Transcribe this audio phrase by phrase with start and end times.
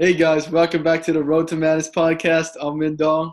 [0.00, 2.50] Hey guys, welcome back to the Road to Madness podcast.
[2.60, 3.32] I'm Min Dong.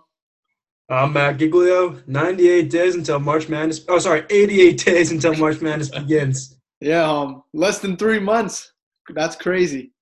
[0.89, 2.01] I'm Matt Giglio.
[2.07, 3.85] 98 days until March Madness.
[3.87, 6.57] Oh, sorry, 88 days until March Madness begins.
[6.81, 8.73] Yeah, um, less than three months.
[9.13, 9.93] That's crazy.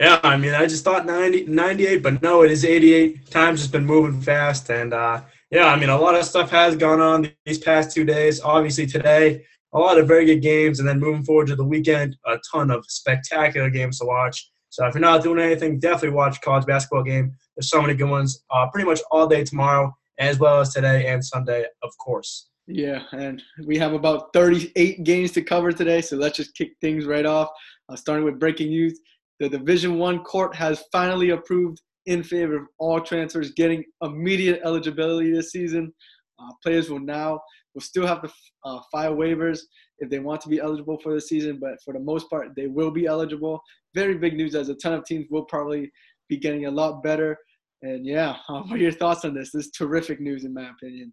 [0.00, 3.30] Yeah, I mean, I just thought 90, 98, but no, it is 88.
[3.30, 4.70] Time's just been moving fast.
[4.70, 5.20] And uh,
[5.50, 8.40] yeah, I mean, a lot of stuff has gone on these past two days.
[8.40, 9.44] Obviously, today,
[9.74, 10.80] a lot of very good games.
[10.80, 14.50] And then moving forward to the weekend, a ton of spectacular games to watch.
[14.74, 17.32] So if you're not doing anything, definitely watch college basketball game.
[17.54, 21.06] There's so many good ones, uh, pretty much all day tomorrow, as well as today
[21.06, 22.48] and Sunday, of course.
[22.66, 27.06] Yeah, and we have about 38 games to cover today, so let's just kick things
[27.06, 27.50] right off.
[27.88, 28.98] Uh, starting with breaking news,
[29.38, 35.30] the Division One court has finally approved in favor of all transfers getting immediate eligibility
[35.30, 35.94] this season.
[36.40, 37.40] Uh, players will now
[37.74, 38.32] will still have to
[38.64, 39.60] uh, file waivers
[39.98, 42.66] if they want to be eligible for the season, but for the most part, they
[42.66, 43.60] will be eligible.
[43.94, 45.90] Very big news as a ton of teams will probably
[46.28, 47.36] be getting a lot better.
[47.82, 49.52] And yeah, what are your thoughts on this?
[49.52, 51.12] This is terrific news, in my opinion.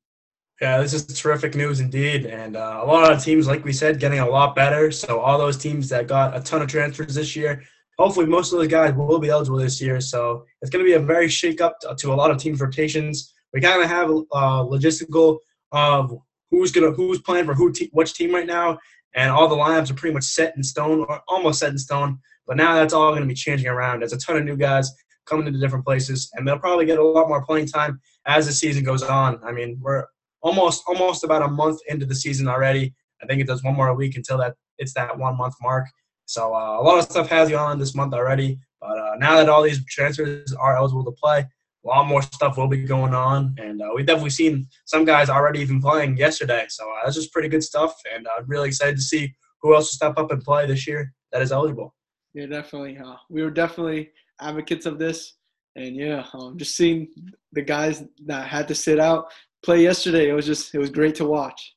[0.62, 2.28] Yeah, this is terrific news indeed.
[2.28, 4.92] And uh, a lot of teams, like we said, getting a lot better.
[4.92, 7.64] So, all those teams that got a ton of transfers this year,
[7.98, 10.00] hopefully, most of those guys will be eligible this year.
[10.00, 13.34] So, it's going to be a very shake up to a lot of teams' rotations.
[13.54, 15.40] We kind of have a uh, logistical
[15.72, 16.16] of
[16.52, 18.78] who's gonna who's playing for who te- which team right now,
[19.16, 22.20] and all the lineups are pretty much set in stone or almost set in stone.
[22.46, 24.02] But now that's all going to be changing around.
[24.02, 24.92] There's a ton of new guys
[25.26, 28.54] coming into different places, and they'll probably get a lot more playing time as the
[28.54, 29.40] season goes on.
[29.44, 30.06] I mean, we're
[30.42, 32.94] almost almost about a month into the season already.
[33.22, 35.88] I think it does one more week until that it's that one month mark.
[36.26, 38.60] So uh, a lot of stuff has gone on this month already.
[38.80, 41.46] But uh, now that all these transfers are eligible to play,
[41.84, 45.30] a lot more stuff will be going on, and uh, we've definitely seen some guys
[45.30, 46.66] already even playing yesterday.
[46.70, 49.86] So uh, that's just pretty good stuff, and I'm really excited to see who else
[49.86, 51.96] will step up and play this year that is eligible.
[52.34, 52.98] Yeah, definitely.
[52.98, 55.36] Uh, we were definitely advocates of this,
[55.76, 57.08] and yeah, um, just seeing
[57.52, 59.26] the guys that had to sit out
[59.64, 61.76] play yesterday, it was just it was great to watch.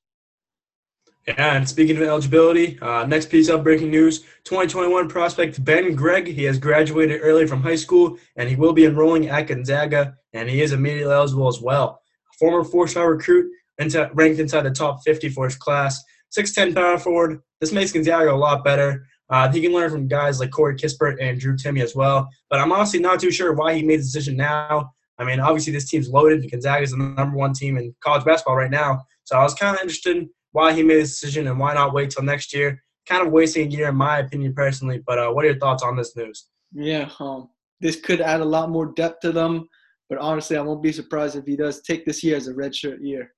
[1.27, 6.27] Yeah, and speaking of eligibility, uh, next piece of breaking news 2021 prospect Ben Gregg.
[6.27, 10.51] He has graduated early from high school and he will be enrolling at Gonzaga, and
[10.51, 12.03] he is immediately eligible as well.
[12.39, 16.03] Former four star recruit into, ranked inside the top 50 for his class.
[16.37, 17.41] 6'10 power forward.
[17.59, 19.07] This makes Gonzaga a lot better.
[19.31, 22.29] Uh, he can learn from guys like Corey Kispert and Drew Timme as well.
[22.51, 24.91] But I'm honestly not too sure why he made the decision now.
[25.19, 26.51] I mean, obviously, this team's loaded.
[26.51, 29.05] Gonzaga is the number one team in college basketball right now.
[29.23, 32.11] So I was kind of interested why he made this decision and why not wait
[32.11, 32.81] till next year.
[33.07, 35.03] Kind of wasting a year, in my opinion, personally.
[35.05, 36.47] But uh, what are your thoughts on this news?
[36.73, 37.49] Yeah, um,
[37.81, 39.69] this could add a lot more depth to them.
[40.09, 42.99] But honestly, I won't be surprised if he does take this year as a redshirt
[43.01, 43.35] year.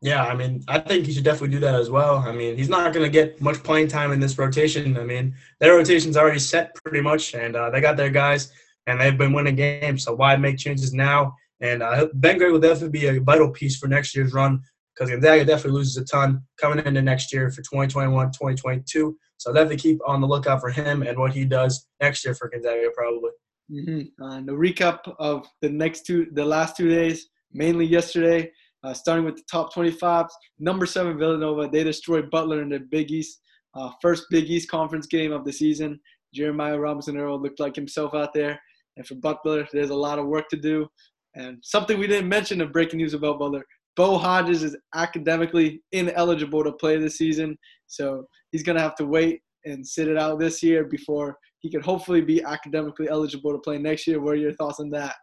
[0.00, 2.16] Yeah, I mean, I think he should definitely do that as well.
[2.16, 4.96] I mean, he's not going to get much playing time in this rotation.
[4.96, 8.50] I mean, their rotation's already set pretty much, and uh, they got their guys,
[8.86, 10.04] and they've been winning games.
[10.04, 11.34] So why make changes now?
[11.60, 14.62] And uh, Ben Gregg will definitely be a vital piece for next year's run
[14.98, 19.16] because Gonzaga definitely loses a ton coming into next year for 2021, 2022.
[19.36, 22.48] So definitely keep on the lookout for him and what he does next year for
[22.48, 23.30] Gonzaga, probably.
[23.70, 24.22] Mm-hmm.
[24.22, 28.50] Uh, the recap of the next two, the last two days, mainly yesterday,
[28.82, 30.30] uh, starting with the top 25s.
[30.58, 33.40] Number seven Villanova, they destroyed Butler in the Big East,
[33.74, 36.00] uh, first Big East conference game of the season.
[36.34, 38.60] Jeremiah Robinson Earl looked like himself out there.
[38.96, 40.88] And for Butler, there's a lot of work to do.
[41.36, 43.64] And something we didn't mention of breaking news about Butler
[43.96, 47.56] Bo Hodges is academically ineligible to play this season,
[47.86, 51.70] so he's going to have to wait and sit it out this year before he
[51.70, 54.20] could hopefully be academically eligible to play next year.
[54.20, 55.16] What are your thoughts on that?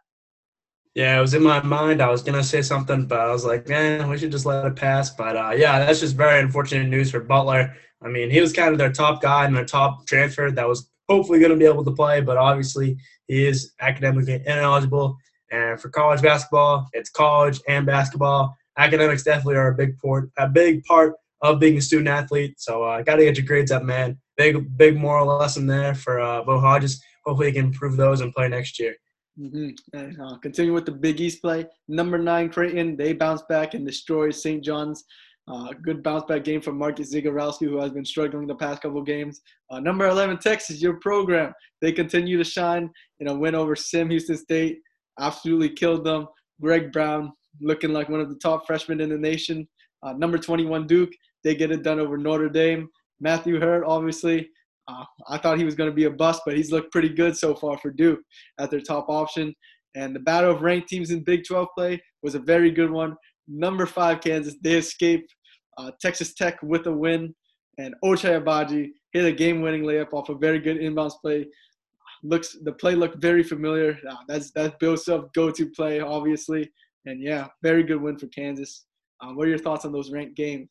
[0.94, 2.00] Yeah, it was in my mind.
[2.00, 4.76] I was gonna say something, but I was like, man, we should just let it
[4.76, 5.10] pass.
[5.10, 7.74] But uh, yeah, that's just very unfortunate news for Butler.
[8.02, 10.90] I mean, he was kind of their top guy and their top transfer that was
[11.08, 15.16] hopefully going to be able to play, but obviously he is academically ineligible.
[15.50, 20.48] And for college basketball, it's college and basketball academics definitely are a big part, a
[20.48, 22.60] big part of being a student athlete.
[22.60, 24.18] So uh, got to get your grades up, man.
[24.36, 27.02] Big, big moral lesson there for uh, Bo Hodges.
[27.24, 28.94] Hopefully, he can improve those and play next year.
[29.38, 29.70] Mm-hmm.
[29.92, 31.66] And, uh, continue with the Big East play.
[31.88, 34.64] Number nine, Creighton, they bounce back and destroy St.
[34.64, 35.04] John's.
[35.48, 39.00] Uh, good bounce back game from Marcus Zegarowski, who has been struggling the past couple
[39.02, 39.42] games.
[39.70, 41.52] Uh, number 11, Texas, your program.
[41.80, 42.90] They continue to shine
[43.20, 44.78] in a win over Sam Houston State.
[45.20, 46.28] Absolutely killed them.
[46.60, 49.66] Greg Brown, looking like one of the top freshmen in the nation.
[50.02, 51.10] Uh, number 21, Duke,
[51.44, 52.88] they get it done over Notre Dame.
[53.20, 54.48] Matthew Hurt, obviously,
[54.88, 57.36] uh, I thought he was going to be a bust, but he's looked pretty good
[57.36, 58.20] so far for Duke
[58.58, 59.54] at their top option.
[59.94, 63.16] And the battle of ranked teams in Big 12 play was a very good one.
[63.48, 65.26] Number five, Kansas, they escape
[65.78, 67.34] uh, Texas Tech with a win.
[67.78, 71.46] And Ochai Agbaji hit a game winning layup off a very good inbounds play.
[72.22, 73.98] Looks the play looked very familiar.
[74.08, 76.70] Uh, that's that's Bill Self go-to play, obviously,
[77.04, 78.86] and yeah, very good win for Kansas.
[79.20, 80.68] Uh, what are your thoughts on those ranked games?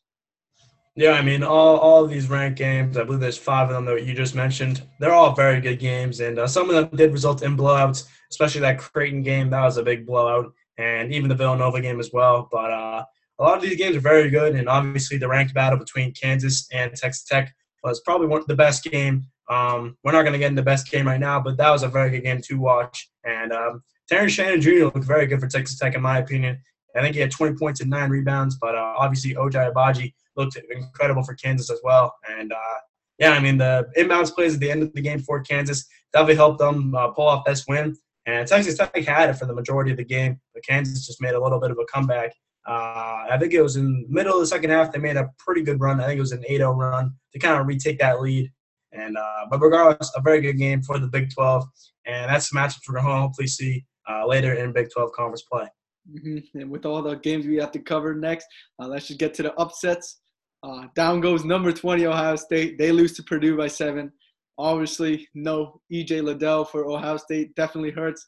[0.97, 3.83] Yeah, I mean, all, all of these ranked games, I believe there's five of them
[3.85, 4.81] that you just mentioned.
[5.01, 8.61] They're all very good games, and uh, some of them did result in blowouts, especially
[8.61, 9.49] that Creighton game.
[9.49, 12.47] That was a big blowout, and even the Villanova game as well.
[12.49, 13.03] But uh,
[13.39, 16.65] a lot of these games are very good, and obviously the ranked battle between Kansas
[16.71, 17.53] and Texas Tech
[17.83, 19.27] was probably one of the best game.
[19.49, 21.83] Um, we're not going to get in the best game right now, but that was
[21.83, 23.09] a very good game to watch.
[23.23, 24.85] And um, Terrence Shannon Jr.
[24.85, 26.59] looked very good for Texas Tech, in my opinion.
[26.95, 30.57] I think he had 20 points and nine rebounds, but uh, obviously Ochai Agbaji looked
[30.71, 32.15] incredible for Kansas as well.
[32.29, 32.77] And uh,
[33.19, 36.35] yeah, I mean the inbounds plays at the end of the game for Kansas definitely
[36.35, 37.95] helped them uh, pull off this win.
[38.25, 41.35] And Texas Tech had it for the majority of the game, but Kansas just made
[41.35, 42.31] a little bit of a comeback.
[42.67, 45.29] Uh, I think it was in the middle of the second half they made a
[45.37, 45.99] pretty good run.
[45.99, 48.51] I think it was an 8-0 run to kind of retake that lead.
[48.95, 51.65] And uh, but regardless, a very good game for the Big 12,
[52.05, 55.43] and that's the matchup we're going to hopefully see uh, later in Big 12 conference
[55.43, 55.67] play.
[56.11, 56.59] Mm-hmm.
[56.59, 58.47] And with all the games we have to cover next,
[58.79, 60.21] uh, let's just get to the upsets.
[60.63, 62.77] Uh, down goes number 20 Ohio State.
[62.77, 64.11] They lose to Purdue by seven.
[64.57, 68.27] Obviously, no EJ Liddell for Ohio State definitely hurts.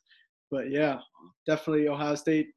[0.52, 0.98] But yeah,
[1.46, 2.48] definitely Ohio State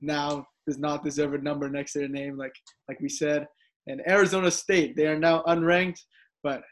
[0.00, 2.54] now does not deserve a number next to their name, like
[2.88, 3.46] like we said.
[3.86, 6.00] And Arizona State, they are now unranked,
[6.42, 6.62] but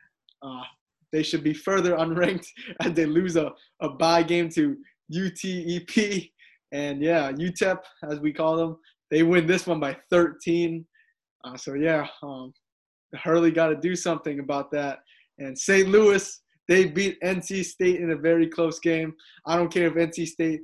[0.42, 0.62] uh,
[1.12, 2.46] they should be further unranked
[2.80, 4.76] as they lose a, a buy game to
[5.12, 6.30] UTEP.
[6.72, 7.78] And yeah, UTEP,
[8.10, 8.78] as we call them,
[9.10, 10.86] they win this one by 13.
[11.44, 12.52] Uh, so yeah, um,
[13.14, 15.00] Hurley got to do something about that.
[15.38, 15.88] And St.
[15.88, 19.12] Louis, they beat NC State in a very close game.
[19.46, 20.60] I don't care if NC State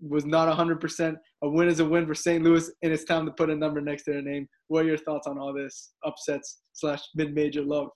[0.00, 1.16] was not 100%.
[1.42, 2.42] A win is a win for St.
[2.42, 4.48] Louis, and it's time to put a number next to their name.
[4.68, 7.88] What are your thoughts on all this upsets slash mid-major love?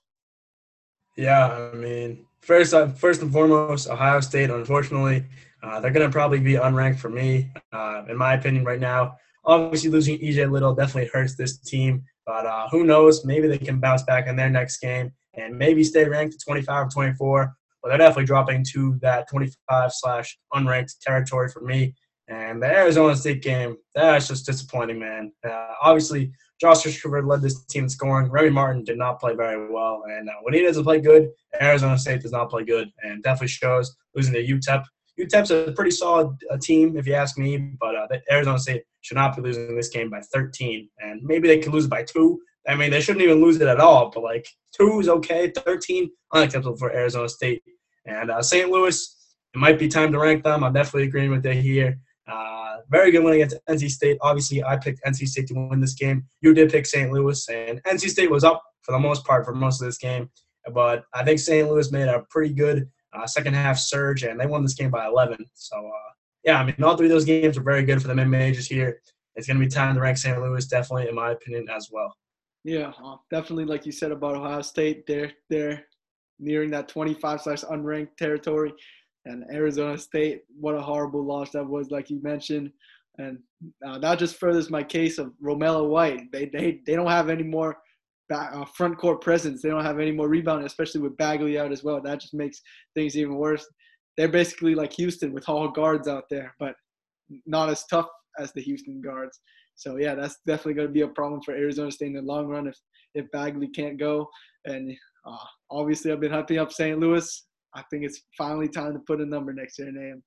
[1.17, 4.51] Yeah, I mean, first, uh, first and foremost, Ohio State.
[4.51, 5.25] Unfortunately,
[5.63, 9.17] uh, they're going to probably be unranked for me, uh, in my opinion, right now.
[9.43, 13.25] Obviously, losing EJ Liddell definitely hurts this team, but uh, who knows?
[13.25, 16.87] Maybe they can bounce back in their next game and maybe stay ranked at 25
[16.87, 17.55] or 24.
[17.81, 21.95] But they're definitely dropping to that 25 slash unranked territory for me.
[22.27, 25.31] And the Arizona State game, that's just disappointing, man.
[25.47, 28.31] Uh, obviously, Josh Richardson led this team in scoring.
[28.31, 30.03] Remy Martin did not play very well.
[30.09, 31.29] And uh, when he doesn't play good,
[31.61, 32.91] Arizona State does not play good.
[33.03, 34.83] And definitely shows losing to UTEP
[35.19, 39.15] UTEP's a pretty solid uh, team, if you ask me, but uh, Arizona State should
[39.15, 40.87] not be losing this game by 13.
[40.99, 42.39] And maybe they could lose by two.
[42.67, 45.51] I mean, they shouldn't even lose it at all, but like two is okay.
[45.51, 47.63] 13, unacceptable for Arizona State.
[48.05, 48.69] And uh, St.
[48.69, 49.15] Louis,
[49.53, 50.63] it might be time to rank them.
[50.63, 51.99] I'm definitely agreeing with you here.
[52.89, 54.17] Very good win against NC State.
[54.21, 56.25] Obviously, I picked NC State to win this game.
[56.41, 57.11] You did pick St.
[57.11, 60.29] Louis, and NC State was up for the most part for most of this game.
[60.73, 61.69] But I think St.
[61.69, 65.05] Louis made a pretty good uh, second half surge, and they won this game by
[65.05, 65.37] 11.
[65.53, 66.11] So, uh,
[66.43, 68.67] yeah, I mean, all three of those games are very good for the mid majors
[68.67, 69.01] here.
[69.35, 70.41] It's going to be time to rank St.
[70.41, 72.15] Louis, definitely, in my opinion, as well.
[72.63, 75.85] Yeah, uh, definitely, like you said about Ohio State, they're they're
[76.39, 78.73] nearing that 25 slash unranked territory,
[79.27, 82.71] and Arizona State, what a horrible loss that was, like you mentioned,
[83.17, 83.39] and
[83.85, 86.31] uh, that just furthers my case of Romello White.
[86.31, 87.77] They they they don't have any more
[88.29, 89.61] back, uh, front court presence.
[89.61, 92.01] They don't have any more rebounding, especially with Bagley out as well.
[92.01, 92.61] That just makes
[92.95, 93.65] things even worse.
[94.17, 96.75] They're basically like Houston with all guards out there, but
[97.45, 98.07] not as tough
[98.39, 99.39] as the Houston guards.
[99.75, 102.47] So yeah, that's definitely going to be a problem for Arizona State in the long
[102.47, 102.77] run if
[103.13, 104.29] if Bagley can't go.
[104.65, 104.91] And
[105.25, 105.37] uh,
[105.71, 106.99] obviously, I've been hyping up St.
[106.99, 107.46] Louis.
[107.77, 110.23] I think it's finally time to put a number next to their name.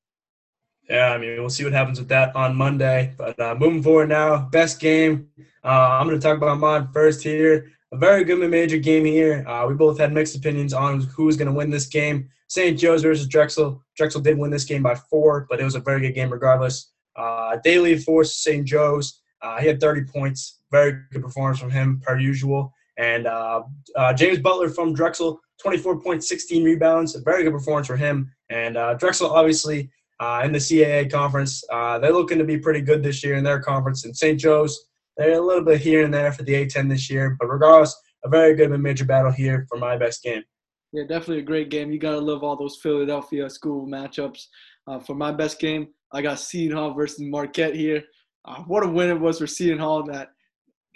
[0.88, 3.12] Yeah, I mean, we'll see what happens with that on Monday.
[3.18, 5.28] But uh, moving forward now, best game.
[5.62, 9.44] Uh, I'm going to talk about mine first here a very good major game here.
[9.48, 12.28] Uh, we both had mixed opinions on who was going to win this game.
[12.48, 12.78] St.
[12.78, 13.82] Joe's versus Drexel.
[13.96, 16.92] Drexel did win this game by four, but it was a very good game regardless.
[17.16, 18.64] Uh, Daly forced St.
[18.64, 19.22] Joe's.
[19.42, 20.60] Uh, he had 30 points.
[20.70, 22.72] Very good performance from him, per usual.
[22.96, 23.62] And uh,
[23.96, 27.14] uh, James Butler from Drexel, 24 points, 16 rebounds.
[27.14, 28.32] A very good performance for him.
[28.50, 33.02] And uh, Drexel, obviously, uh, in the CAA conference, they're looking to be pretty good
[33.02, 34.04] this year in their conference.
[34.04, 34.38] And St.
[34.38, 37.94] Joe's, they're a little bit here and there for the A10 this year, but regardless,
[38.24, 40.42] a very good major battle here for my best game.
[40.92, 41.92] Yeah, definitely a great game.
[41.92, 44.46] You got to love all those Philadelphia school matchups.
[44.86, 48.02] Uh, for my best game, I got Seton Hall versus Marquette here.
[48.44, 50.02] Uh, what a win it was for Seton Hall.
[50.02, 50.30] That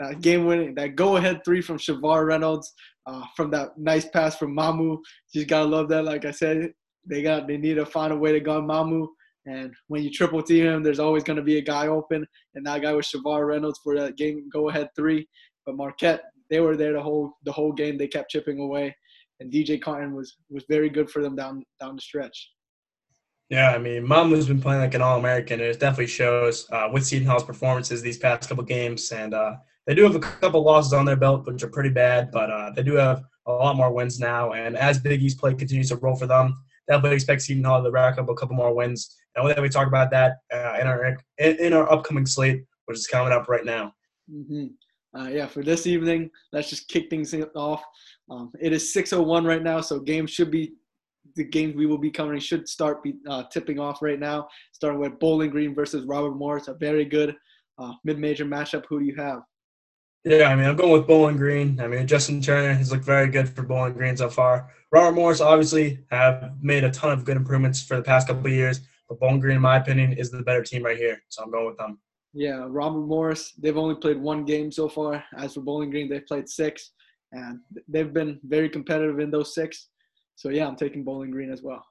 [0.00, 2.72] that game winning, that go ahead three from Shavar Reynolds,
[3.06, 4.98] uh, from that nice pass from Mamu.
[5.32, 6.04] Just gotta love that.
[6.04, 6.72] Like I said,
[7.08, 9.06] they got they need to find a way to guard Mamu.
[9.46, 12.66] And when you triple team him, there's always going to be a guy open, and
[12.66, 15.28] that guy was Shavar Reynolds for that game go ahead three.
[15.66, 17.98] But Marquette, they were there the whole the whole game.
[17.98, 18.94] They kept chipping away,
[19.40, 22.50] and DJ Carton was was very good for them down down the stretch.
[23.50, 26.88] Yeah, I mean, Mamu's been playing like an All American, and it definitely shows uh,
[26.90, 29.12] with Seton Hall's performances these past couple games.
[29.12, 32.30] And uh, they do have a couple losses on their belt, which are pretty bad,
[32.30, 34.52] but uh, they do have a lot more wins now.
[34.52, 37.90] And as Big East play continues to roll for them, definitely expect Seton Hall to
[37.90, 39.16] rack up a couple more wins.
[39.36, 42.98] And we'll we talk about that uh, in our in, in, our upcoming slate, which
[42.98, 43.92] is coming up right now.
[44.32, 44.66] Mm-hmm.
[45.18, 47.82] Uh, yeah, for this evening, let's just kick things off.
[48.30, 50.74] Um, it is 6:01 right now, so games should be
[51.36, 54.48] the games we will be covering should start be uh, tipping off right now.
[54.72, 57.34] Starting with Bowling Green versus Robert Morris, a very good
[57.78, 58.84] uh, mid-major matchup.
[58.88, 59.40] Who do you have?
[60.24, 61.78] Yeah, I mean, I'm going with Bowling Green.
[61.78, 64.70] I mean, Justin Turner has looked very good for Bowling Green so far.
[64.90, 68.52] Robert Morris obviously have made a ton of good improvements for the past couple of
[68.52, 71.22] years, but Bowling Green, in my opinion, is the better team right here.
[71.28, 71.98] So I'm going with them.
[72.32, 75.22] Yeah, Robert Morris, they've only played one game so far.
[75.36, 76.92] As for Bowling Green, they've played six,
[77.32, 79.88] and they've been very competitive in those six.
[80.36, 81.84] So yeah, I'm taking Bowling Green as well.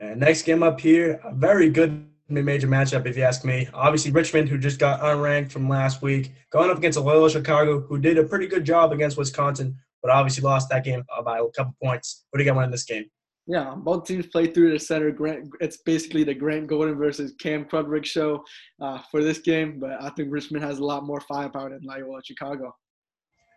[0.00, 3.68] And next game up here, a very good mid-major matchup, if you ask me.
[3.72, 7.80] Obviously, Richmond, who just got unranked from last week, going up against a Loyola Chicago,
[7.80, 11.48] who did a pretty good job against Wisconsin, but obviously lost that game by a
[11.56, 12.24] couple points.
[12.30, 13.04] What do you got winning this game?
[13.48, 15.12] Yeah, both teams play through the center.
[15.12, 18.42] Grant, it's basically the Grant Golden versus Cam Krutwig show
[18.80, 22.20] uh, for this game, but I think Richmond has a lot more firepower than Loyola
[22.24, 22.74] Chicago.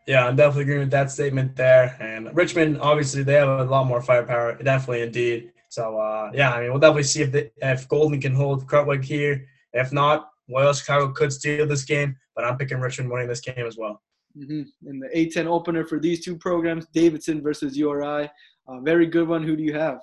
[0.05, 1.97] Yeah, I'm definitely agreeing with that statement there.
[1.99, 5.51] And Richmond, obviously, they have a lot more firepower, definitely indeed.
[5.69, 9.03] So uh, yeah, I mean, we'll definitely see if the, if Golden can hold Krutwig
[9.03, 9.45] here.
[9.73, 13.65] If not, Loyola Chicago could steal this game, but I'm picking Richmond winning this game
[13.65, 14.01] as well.
[14.37, 14.63] Mm-hmm.
[14.87, 18.29] And the A10 opener for these two programs, Davidson versus URI,
[18.67, 19.43] a very good one.
[19.43, 19.99] Who do you have?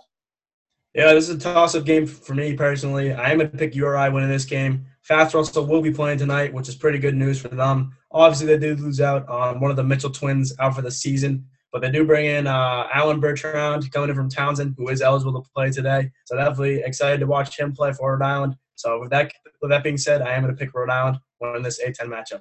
[0.94, 3.12] Yeah, this is a toss-up game for me personally.
[3.12, 4.86] I am going to pick URI winning this game.
[5.02, 7.94] Fats Russell will be playing tonight, which is pretty good news for them.
[8.10, 11.46] Obviously, they did lose out on one of the Mitchell twins out for the season,
[11.76, 15.42] but they do bring in uh, Alan Bertrand coming in from Towson, who is eligible
[15.42, 16.10] to play today.
[16.24, 18.56] So definitely excited to watch him play for Rhode Island.
[18.76, 19.30] So with that,
[19.60, 22.40] with that being said, I am going to pick Rhode Island winning this A10 matchup.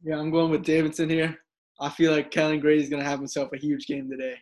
[0.00, 1.40] Yeah, I'm going with Davidson here.
[1.80, 4.36] I feel like Kellen Grady is going to have himself a huge game today.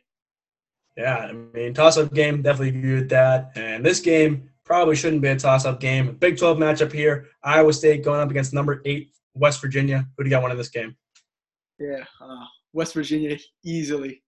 [0.98, 3.52] Yeah, I mean, toss-up game, definitely agree with that.
[3.56, 6.14] And this game probably shouldn't be a toss-up game.
[6.16, 7.28] Big 12 matchup here.
[7.42, 10.06] Iowa State going up against number eight West Virginia.
[10.18, 10.94] Who do you got one in this game?
[11.78, 14.22] Yeah, uh, West Virginia easily.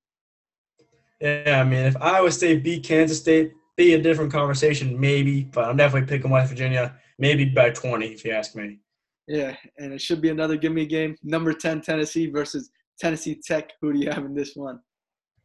[1.21, 5.45] Yeah, I mean, if Iowa State beat Kansas State, be a different conversation, maybe.
[5.45, 8.79] But I'm definitely picking West Virginia, maybe by 20, if you ask me.
[9.27, 11.17] Yeah, and it should be another give me game.
[11.23, 13.73] Number 10 Tennessee versus Tennessee Tech.
[13.81, 14.81] Who do you have in this one?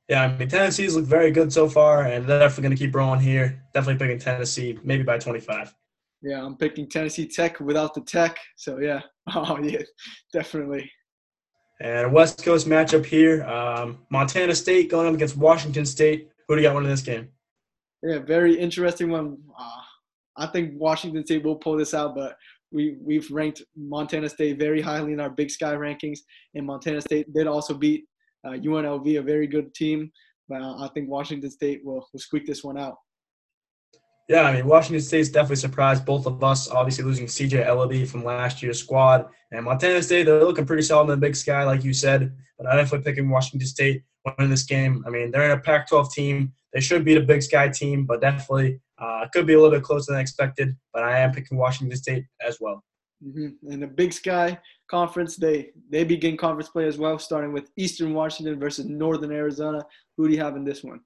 [0.10, 2.96] Yeah, I mean Tennessee's looked very good so far, and they're definitely going to keep
[2.96, 3.64] rolling here.
[3.74, 5.74] Definitely picking Tennessee, maybe by 25.
[6.22, 8.38] Yeah, I'm picking Tennessee Tech without the tech.
[8.56, 9.02] So yeah,
[9.36, 9.82] oh yeah,
[10.32, 10.90] definitely.
[11.80, 16.30] And West Coast matchup here: um, Montana State going up against Washington State.
[16.48, 17.30] Who do you got winning this game?
[18.02, 19.38] Yeah, very interesting one.
[19.58, 19.82] Uh,
[20.38, 22.38] I think Washington State will pull this out, but
[22.72, 26.20] we we've ranked Montana State very highly in our Big Sky rankings,
[26.56, 28.06] and Montana State did also beat
[28.46, 30.12] uh, UNLV, a very good team.
[30.50, 32.98] But I think Washington State will, will squeak this one out.
[34.30, 38.24] Yeah, I mean, Washington State's definitely surprised both of us, obviously losing CJ Elleby from
[38.24, 39.26] last year's squad.
[39.52, 42.34] And Montana State, they're looking pretty solid in the big sky, like you said.
[42.58, 45.04] But I'm definitely picking Washington State winning this game.
[45.06, 46.54] I mean, they're in a Pac 12 team.
[46.72, 49.84] They should beat a big sky team, but definitely uh, could be a little bit
[49.84, 50.76] closer than expected.
[50.94, 52.84] But I am picking Washington State as well.
[53.26, 53.72] Mm-hmm.
[53.72, 58.14] In the Big Sky Conference, they they begin conference play as well, starting with Eastern
[58.14, 59.82] Washington versus Northern Arizona.
[60.18, 61.00] Who do you have in this one?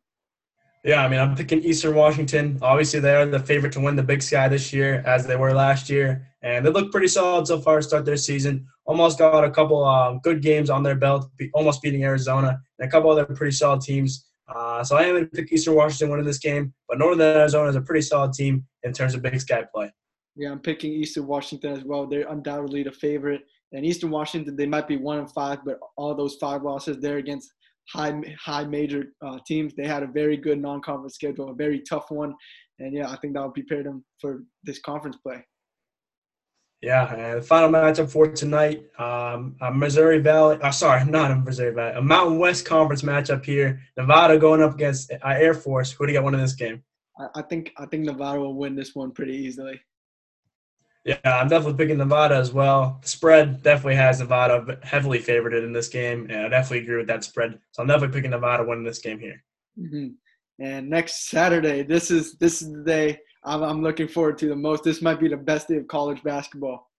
[0.87, 2.57] Yeah, I mean, I'm picking Eastern Washington.
[2.61, 5.89] Obviously, they're the favorite to win the Big Sky this year, as they were last
[5.89, 8.65] year, and they look pretty solid so far to start their season.
[8.85, 12.89] Almost got a couple um, good games on their belt, almost beating Arizona and a
[12.89, 14.27] couple other pretty solid teams.
[14.47, 17.67] Uh, so I am going to pick Eastern Washington winning this game, but Northern Arizona
[17.67, 19.91] is a pretty solid team in terms of Big Sky play.
[20.37, 22.07] Yeah, I'm picking Eastern Washington as well.
[22.07, 23.41] They're undoubtedly the favorite.
[23.73, 27.17] And Eastern Washington, they might be one and five, but all those five losses, they're
[27.17, 27.51] against
[27.91, 29.73] high high major uh, teams.
[29.75, 32.33] They had a very good non-conference schedule, a very tough one,
[32.79, 35.43] and yeah, I think that will prepare them for this conference play.
[36.81, 40.59] Yeah, and the final matchup for tonight, um, Missouri Valley.
[40.61, 43.81] Uh, sorry, not a Missouri Valley, a Mountain West Conference matchup here.
[43.97, 45.91] Nevada going up against uh, Air Force.
[45.91, 46.83] Who do you got winning this game?
[47.19, 49.79] I, I think I think Nevada will win this one pretty easily.
[51.07, 52.99] Yeah, I'm definitely picking Nevada as well.
[53.01, 57.07] The spread definitely has Nevada heavily favored in this game, and I definitely agree with
[57.07, 57.57] that spread.
[57.71, 59.41] So I'm definitely picking Nevada winning this game here.
[59.79, 60.07] Mm-hmm.
[60.59, 64.55] And next Saturday, this is this is the day I'm, I'm, looking forward to the
[64.55, 64.83] most.
[64.83, 66.91] This might be the best day of college basketball.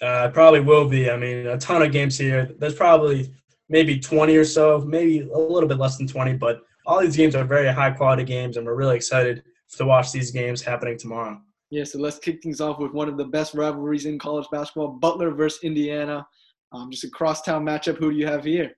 [0.00, 1.10] Uh, it probably will be.
[1.10, 2.50] I mean, a ton of games here.
[2.58, 3.34] There's probably
[3.68, 7.34] maybe 20 or so, maybe a little bit less than 20, but all these games
[7.34, 9.42] are very high quality games, and we're really excited
[9.76, 11.38] to watch these games happening tomorrow.
[11.70, 14.88] Yeah, so let's kick things off with one of the best rivalries in college basketball:
[14.88, 16.26] Butler versus Indiana.
[16.72, 17.96] Um, just a crosstown matchup.
[17.96, 18.72] Who do you have here?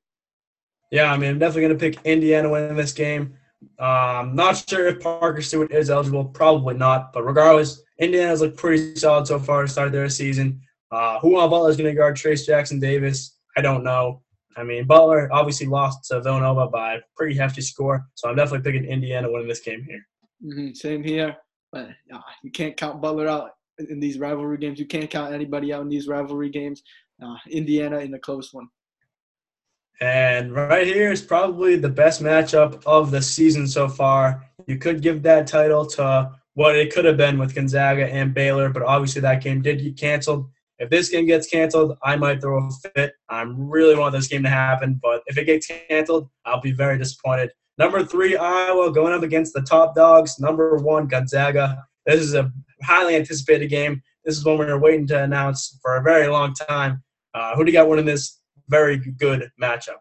[0.91, 3.35] Yeah, I mean, I'm definitely going to pick Indiana winning this game.
[3.79, 6.25] Um, not sure if Parker Stewart is eligible.
[6.25, 7.13] Probably not.
[7.13, 10.61] But regardless, Indiana's looked pretty solid so far to start their season.
[10.91, 13.39] Uh, who on Butler is going to guard Trayce Jackson Davis?
[13.57, 14.23] I don't know.
[14.57, 18.71] I mean, Butler obviously lost to Villanova by a pretty hefty score, so I'm definitely
[18.71, 20.07] picking Indiana winning this game here.
[20.45, 21.37] Mm-hmm, same here,
[21.73, 24.79] but uh, you can't count Butler out in these rivalry games.
[24.79, 26.83] You can't count anybody out in these rivalry games.
[27.23, 28.69] Uh, Indiana in a close one.
[30.01, 34.45] And right here is probably the best matchup of the season so far.
[34.67, 38.69] You could give that title to what it could have been with Gonzaga and Baylor,
[38.69, 40.51] but obviously that game did get canceled.
[40.79, 43.15] If this game gets canceled, I might throw a fit.
[43.29, 46.99] I really want this game to happen, but if it gets canceled, I'll be very
[46.99, 47.53] disappointed.
[47.83, 50.39] Number three, Iowa going up against the top dogs.
[50.39, 51.85] Number one, Gonzaga.
[52.07, 52.49] This is a
[52.85, 54.01] highly anticipated game.
[54.25, 57.03] This is one we're waiting to announce for a very long time.
[57.35, 59.99] Uh, who do you got winning this very good matchup?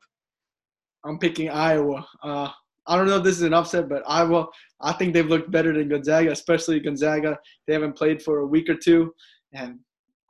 [1.04, 2.06] I'm picking Iowa.
[2.22, 2.50] Uh,
[2.86, 4.46] I don't know if this is an upset, but Iowa,
[4.80, 7.40] I think they've looked better than Gonzaga, especially Gonzaga.
[7.66, 9.12] They haven't played for a week or two,
[9.54, 9.80] and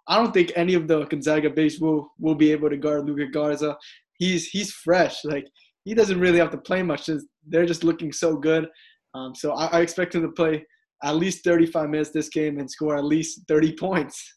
[0.08, 3.28] I don't think any of the Gonzaga base will will be able to guard Luka
[3.30, 3.76] Garza.
[4.20, 5.26] He's he's fresh.
[5.26, 5.48] Like
[5.84, 7.10] he doesn't really have to play much.
[7.48, 8.68] They're just looking so good.
[9.14, 10.66] Um, so I, I expect him to play
[11.04, 14.36] at least 35 minutes this game and score at least 30 points.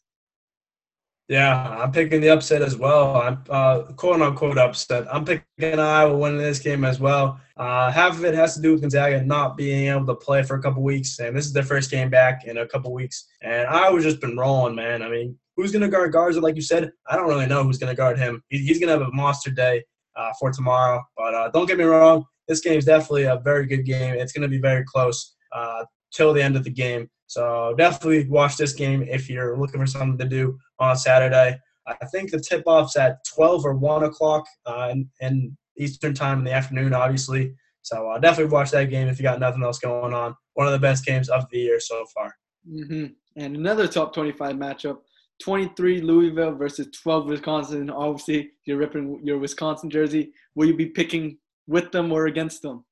[1.27, 3.15] Yeah, I'm picking the upset as well.
[3.15, 5.07] I'm uh, quote unquote upset.
[5.11, 7.39] I'm picking Iowa winning this game as well.
[7.57, 10.55] Uh, half of it has to do with Gonzaga not being able to play for
[10.55, 13.25] a couple weeks, and this is their first game back in a couple weeks.
[13.41, 15.01] And Iowa's just been rolling, man.
[15.01, 16.39] I mean, who's going to guard Garza?
[16.39, 18.43] Like you said, I don't really know who's going to guard him.
[18.49, 19.83] He's going to have a monster day
[20.15, 21.03] uh, for tomorrow.
[21.17, 24.15] But uh, don't get me wrong, this game is definitely a very good game.
[24.15, 27.09] It's going to be very close uh, till the end of the game.
[27.27, 31.59] So definitely watch this game if you're looking for something to do on Saturday.
[31.87, 36.39] I think the tip off's at 12 or 1 o'clock uh, in, in, Eastern time
[36.39, 37.53] in the afternoon, obviously.
[37.81, 40.33] So uh, definitely watch that game if you got nothing else going on.
[40.53, 42.33] One of the best games of the year so far.
[42.65, 43.07] Mm-hmm.
[43.35, 44.99] And another top 25 matchup
[45.41, 47.89] 23 Louisville versus 12 Wisconsin.
[47.89, 50.31] Obviously, you're ripping your Wisconsin jersey.
[50.55, 52.85] Will you be picking with them or against them?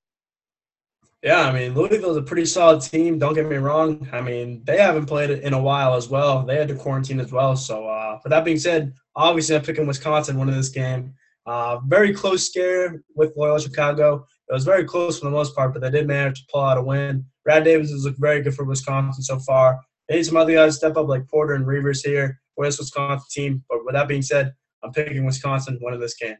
[1.23, 3.17] Yeah, I mean, Louisville's a pretty solid team.
[3.17, 4.09] Don't get me wrong.
[4.11, 6.45] I mean, they haven't played in a while as well.
[6.45, 7.55] They had to quarantine as well.
[7.55, 11.13] So, uh, but that being said, obviously, I'm picking Wisconsin winning this game.
[11.45, 14.25] Uh, very close scare with Loyola Chicago.
[14.49, 16.77] It was very close for the most part, but they did manage to pull out
[16.77, 17.25] a win.
[17.45, 19.79] Brad Davison has looked very good for Wisconsin so far.
[20.09, 22.79] They need some other guys to step up like Potter and Reuvers here for this
[22.79, 23.63] Wisconsin team.
[23.69, 26.35] But with that being said, I'm picking Wisconsin winning this game.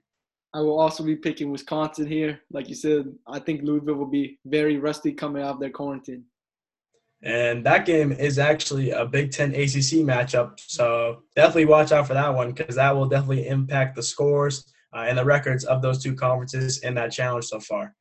[0.54, 2.40] I will also be picking Wisconsin here.
[2.52, 6.26] Like you said, I think Louisville will be very rusty coming out of their quarantine.
[7.24, 10.60] And that game is actually a Big Ten ACC matchup.
[10.60, 15.06] So definitely watch out for that one because that will definitely impact the scores uh,
[15.08, 17.96] and the records of those two conferences in that challenge so far.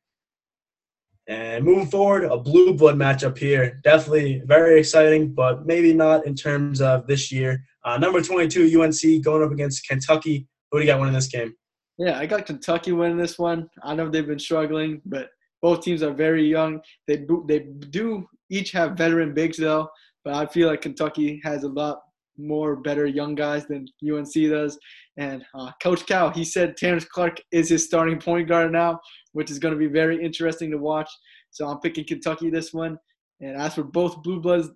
[1.27, 3.79] And moving forward, a blue blood matchup here.
[3.83, 7.63] Definitely very exciting, but maybe not in terms of this year.
[7.85, 10.47] Uh, number 22, UNC, going up against Kentucky.
[10.69, 11.55] Who do you got winning this game?
[11.97, 13.69] Yeah, I got Kentucky winning this one.
[13.83, 15.29] I know they've been struggling, but
[15.61, 16.81] both teams are very young.
[17.07, 19.89] They they do each have veteran bigs though,
[20.25, 22.01] but I feel like Kentucky has a lot
[22.37, 24.77] more better young guys than UNC does.
[25.17, 28.99] And uh, Coach Cal, he said Terrence Clarke is his starting point guard now,
[29.33, 31.09] which is going to be very interesting to watch.
[31.51, 32.97] So I'm picking Kentucky this one.
[33.39, 34.69] And as for both Blue Bloods,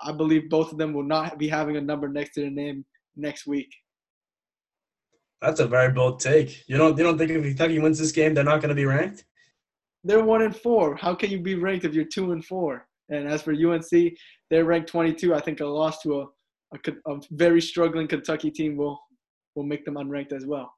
[0.00, 2.84] I believe both of them will not be having a number next to their name
[3.16, 3.72] next week.
[5.42, 6.62] That's a very bold take.
[6.68, 8.86] You don't you don't think if Kentucky wins this game, they're not going to be
[8.86, 9.24] ranked?
[10.04, 10.96] They're one and four.
[10.96, 12.86] How can you be ranked if you're two and four?
[13.08, 13.90] And as for UNC,
[14.50, 15.34] they're ranked 22.
[15.34, 16.26] I think a loss to a,
[16.74, 18.98] a, a very struggling Kentucky team will
[19.56, 20.72] will make them unranked as well.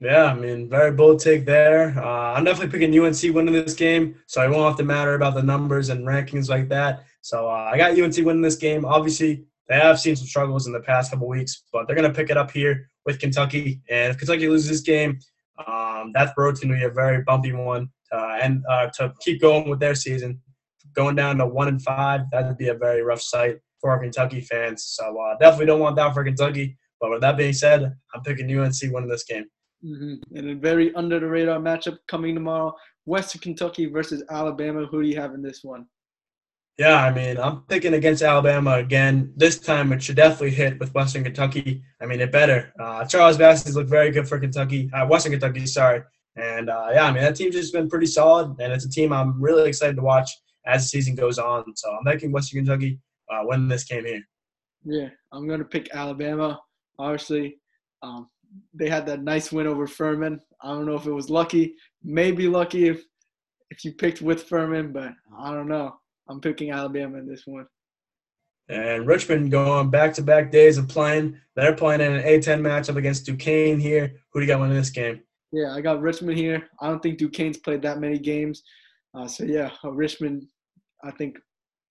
[0.00, 1.96] Yeah, I mean, very bold take there.
[1.96, 5.34] Uh, I'm definitely picking UNC winning this game, so I won't have to matter about
[5.34, 7.04] the numbers and rankings like that.
[7.20, 8.84] So uh, I got UNC winning this game.
[8.84, 12.14] Obviously, they have seen some struggles in the past couple weeks, but they're going to
[12.14, 13.80] pick it up here with Kentucky.
[13.88, 15.18] And if Kentucky loses this game,
[15.66, 17.88] um, that to be a very bumpy one.
[18.12, 20.40] Uh, and uh, to keep going with their season,
[20.94, 23.98] going down to one and five, that would be a very rough sight for our
[23.98, 24.84] Kentucky fans.
[24.84, 26.76] So uh, definitely don't want that for Kentucky.
[27.00, 29.44] But with that being said, I'm picking UNC winning this game.
[29.84, 30.36] Mm-hmm.
[30.36, 32.72] And a very under the radar matchup coming tomorrow:
[33.04, 34.86] Western Kentucky versus Alabama.
[34.86, 35.86] Who do you have in this one?
[36.82, 39.32] Yeah, I mean, I'm picking against Alabama again.
[39.36, 41.80] This time it should definitely hit with Western Kentucky.
[42.00, 42.72] I mean, it better.
[42.76, 46.02] Uh, Charles Bassey's looked very good for Kentucky, uh, Western Kentucky, sorry.
[46.34, 49.12] And uh, yeah, I mean, that team's just been pretty solid, and it's a team
[49.12, 50.28] I'm really excited to watch
[50.66, 51.62] as the season goes on.
[51.76, 52.98] So I'm picking Western Kentucky
[53.30, 54.22] uh, win this came here.
[54.84, 56.58] Yeah, I'm gonna pick Alabama.
[56.98, 57.58] Obviously,
[58.02, 58.26] um,
[58.74, 60.40] they had that nice win over Furman.
[60.60, 61.76] I don't know if it was lucky.
[62.02, 63.04] Maybe lucky if
[63.70, 65.94] if you picked with Furman, but I don't know.
[66.32, 67.66] I'm picking Alabama in this one.
[68.68, 71.38] And Richmond going back to back days of playing.
[71.56, 74.14] They're playing in an A10 matchup against Duquesne here.
[74.32, 75.20] Who do you got winning this game?
[75.52, 76.68] Yeah, I got Richmond here.
[76.80, 78.62] I don't think Duquesne's played that many games.
[79.14, 80.46] Uh, so yeah, uh, Richmond,
[81.04, 81.38] I think,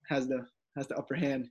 [0.10, 1.50] has the has the upper hand.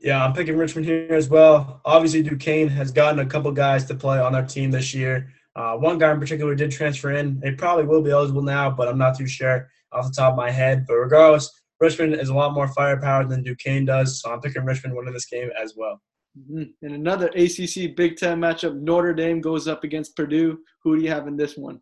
[0.00, 1.80] Yeah, I'm picking Richmond here as well.
[1.84, 5.32] Obviously, Duquesne has gotten a couple guys to play on their team this year.
[5.54, 7.38] Uh, one guy in particular did transfer in.
[7.38, 10.36] They probably will be eligible now, but I'm not too sure off the top of
[10.36, 10.86] my head.
[10.88, 14.94] But regardless, Richmond is a lot more firepower than Duquesne does, so I'm picking Richmond
[14.94, 16.00] winning this game as well.
[16.38, 16.86] Mm-hmm.
[16.86, 20.60] In another ACC Big Ten matchup, Notre Dame goes up against Purdue.
[20.84, 21.80] Who do you have in this one?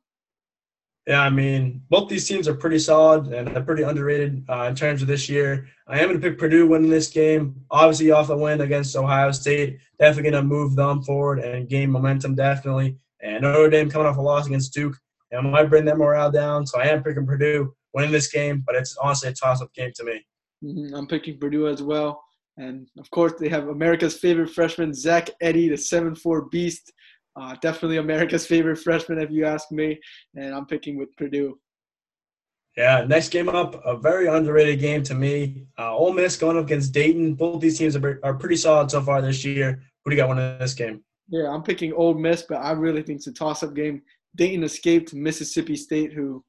[1.06, 4.74] Yeah, I mean, both these teams are pretty solid and they're pretty underrated uh, in
[4.74, 5.68] terms of this year.
[5.86, 7.56] I am going to pick Purdue winning this game.
[7.70, 11.90] Obviously, off the win against Ohio State, definitely going to move them forward and gain
[11.90, 12.96] momentum, definitely.
[13.22, 14.96] And Notre Dame coming off a loss against Duke,
[15.30, 16.66] and might bring their morale down.
[16.66, 20.04] So I am picking Purdue winning this game, but it's honestly a toss-up game to
[20.04, 20.24] me.
[20.64, 20.94] Mm-hmm.
[20.94, 22.22] I'm picking Purdue as well.
[22.56, 26.92] And of course, they have America's favorite freshman, Zach Edey, the 7 4 beast.
[27.36, 29.98] Uh, definitely America's favorite freshman, if you ask me.
[30.34, 31.58] And I'm picking with Purdue.
[32.76, 35.66] Yeah, next game up, a very underrated game to me.
[35.78, 37.34] Uh, Ole Miss going up against Dayton.
[37.34, 39.82] Both these teams are, are pretty solid so far this year.
[40.04, 41.02] Who do you got winning this game?
[41.28, 44.02] Yeah, I'm picking Ole Miss, but I really think it's a toss-up game.
[44.36, 46.44] Dayton escaped Mississippi State, who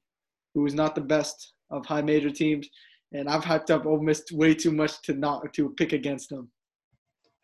[0.54, 2.68] who is not the best of high major teams,
[3.12, 6.50] and I've hyped up Ole Miss way too much to not to pick against them.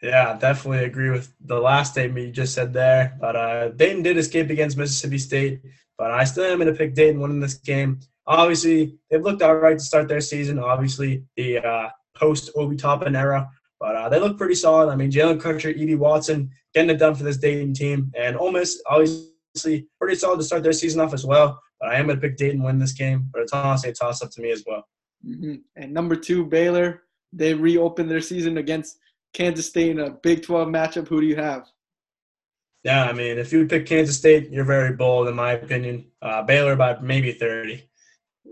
[0.02, 3.16] Yeah, definitely agree with the last statement you just said there.
[3.20, 5.60] But uh, Dayton did escape against Mississippi State,
[5.96, 8.00] but I still am going to pick Dayton winning this game.
[8.26, 10.58] Obviously, they've looked all right to start their season.
[10.58, 13.48] Obviously, the uh, post Obi Toppin era,
[13.80, 14.90] but uh, they look pretty solid.
[14.90, 18.52] I mean, Jalen Crutcher, Ibi Watson getting it done for this Dayton team, and Ole
[18.52, 21.60] Miss obviously pretty solid to start their season off as well.
[21.80, 24.22] But I am going to pick Dayton win this game, but it's honestly a toss
[24.22, 24.84] up to me as well.
[25.26, 25.54] Mm-hmm.
[25.76, 28.98] And number two, Baylor, they reopened their season against
[29.32, 31.08] Kansas State in a Big 12 matchup.
[31.08, 31.66] Who do you have?
[32.84, 36.06] Yeah, I mean, if you pick Kansas State, you're very bold, in my opinion.
[36.22, 37.88] Uh, Baylor by maybe 30.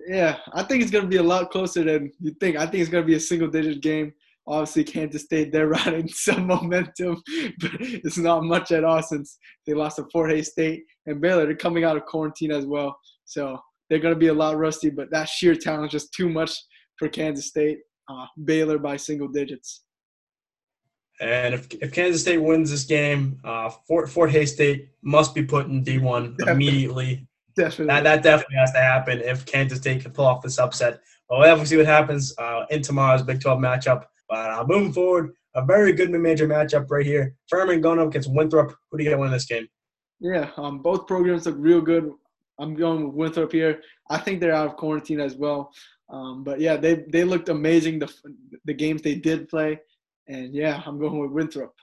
[0.08, 2.56] Yeah, I think it's going to be a lot closer than you think.
[2.56, 4.12] I think it's going to be a single digit game.
[4.48, 7.22] Obviously, Kansas State, they're riding some momentum,
[7.60, 10.84] but it's not much at all since they lost to Fort Hays State.
[11.06, 12.96] And Baylor, they're coming out of quarantine as well.
[13.26, 13.58] So
[13.88, 16.52] they're going to be a lot rusty, but that sheer talent is just too much
[16.98, 17.78] for Kansas State.
[18.08, 19.82] Uh, Baylor by single digits.
[21.20, 25.42] And if, if Kansas State wins this game, uh, Fort Fort Hays State must be
[25.42, 26.52] put in D1 definitely.
[26.52, 27.28] immediately.
[27.56, 27.86] Definitely.
[27.86, 31.00] That, that definitely has to happen if Kansas State can pull off this upset.
[31.28, 34.04] But we'll have to see what happens uh, in tomorrow's Big 12 matchup.
[34.28, 37.34] But uh, moving forward, a very good mid-major matchup right here.
[37.48, 38.74] Furman going up against Winthrop.
[38.90, 39.66] Who do you get win this game?
[40.20, 42.12] Yeah, um, both programs look real good.
[42.58, 43.82] I'm going with Winthrop here.
[44.08, 45.72] I think they're out of quarantine as well.
[46.08, 48.12] Um, but yeah, they they looked amazing the
[48.64, 49.80] the games they did play,
[50.28, 51.74] and yeah, I'm going with Winthrop.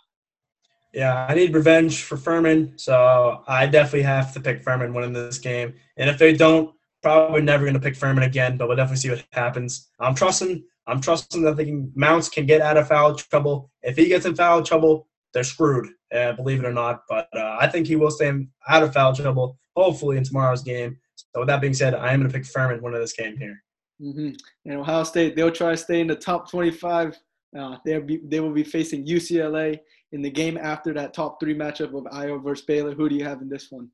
[0.94, 5.40] Yeah, I need revenge for Furman, so I definitely have to pick Furman winning this
[5.40, 5.74] game.
[5.98, 8.58] And if they don't, probably never going to pick Furman again.
[8.58, 9.90] But we'll definitely see what happens.
[10.00, 10.64] I'm trusting.
[10.86, 13.72] I'm trusting that the Mounce can get out of foul trouble.
[13.82, 15.90] If he gets in foul trouble, they're screwed.
[16.14, 18.32] Uh, believe it or not, but uh, I think he will stay
[18.70, 19.58] out of foul trouble.
[19.76, 20.98] Hopefully in tomorrow's game.
[21.16, 23.64] So with that being said, I am going to pick Furman winning this game here.
[24.02, 24.32] Mm-hmm.
[24.66, 27.18] And Ohio State, they'll try to stay in the top 25.
[27.58, 29.80] Uh, they'll be, they will be facing UCLA
[30.12, 32.94] in the game after that top three matchup of Iowa versus Baylor.
[32.94, 33.90] Who do you have in this one?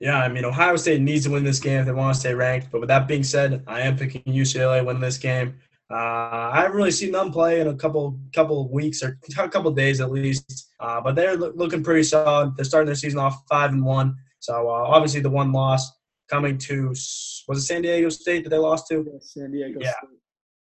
[0.00, 2.34] Yeah, I mean, Ohio State needs to win this game if they want to stay
[2.34, 2.70] ranked.
[2.70, 5.56] But with that being said, I am picking UCLA win this game.
[5.90, 9.72] Uh, I haven't really seen them play in a couple couple weeks or a couple
[9.72, 12.56] days at least, uh, but they're lo- looking pretty solid.
[12.56, 14.16] They're starting their season off five and one.
[14.40, 15.90] So uh, obviously the one loss
[16.28, 19.04] coming to was it San Diego State that they lost to?
[19.06, 19.92] Yeah, San Diego yeah.
[19.92, 20.18] State.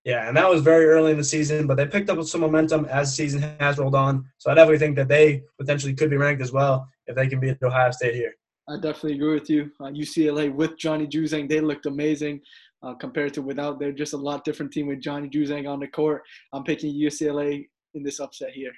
[0.04, 2.84] Yeah, and that was very early in the season, but they picked up some momentum
[2.84, 4.24] as the season has rolled on.
[4.38, 7.40] So I definitely think that they potentially could be ranked as well if they can
[7.40, 8.32] beat Ohio State here.
[8.68, 9.70] I definitely agree with you.
[9.80, 12.40] Uh, UCLA with Johnny Juzang, they looked amazing
[12.84, 13.80] uh, compared to without.
[13.80, 16.22] They're just a lot different team with Johnny Juzang on the court.
[16.52, 18.72] I'm picking UCLA in this upset here.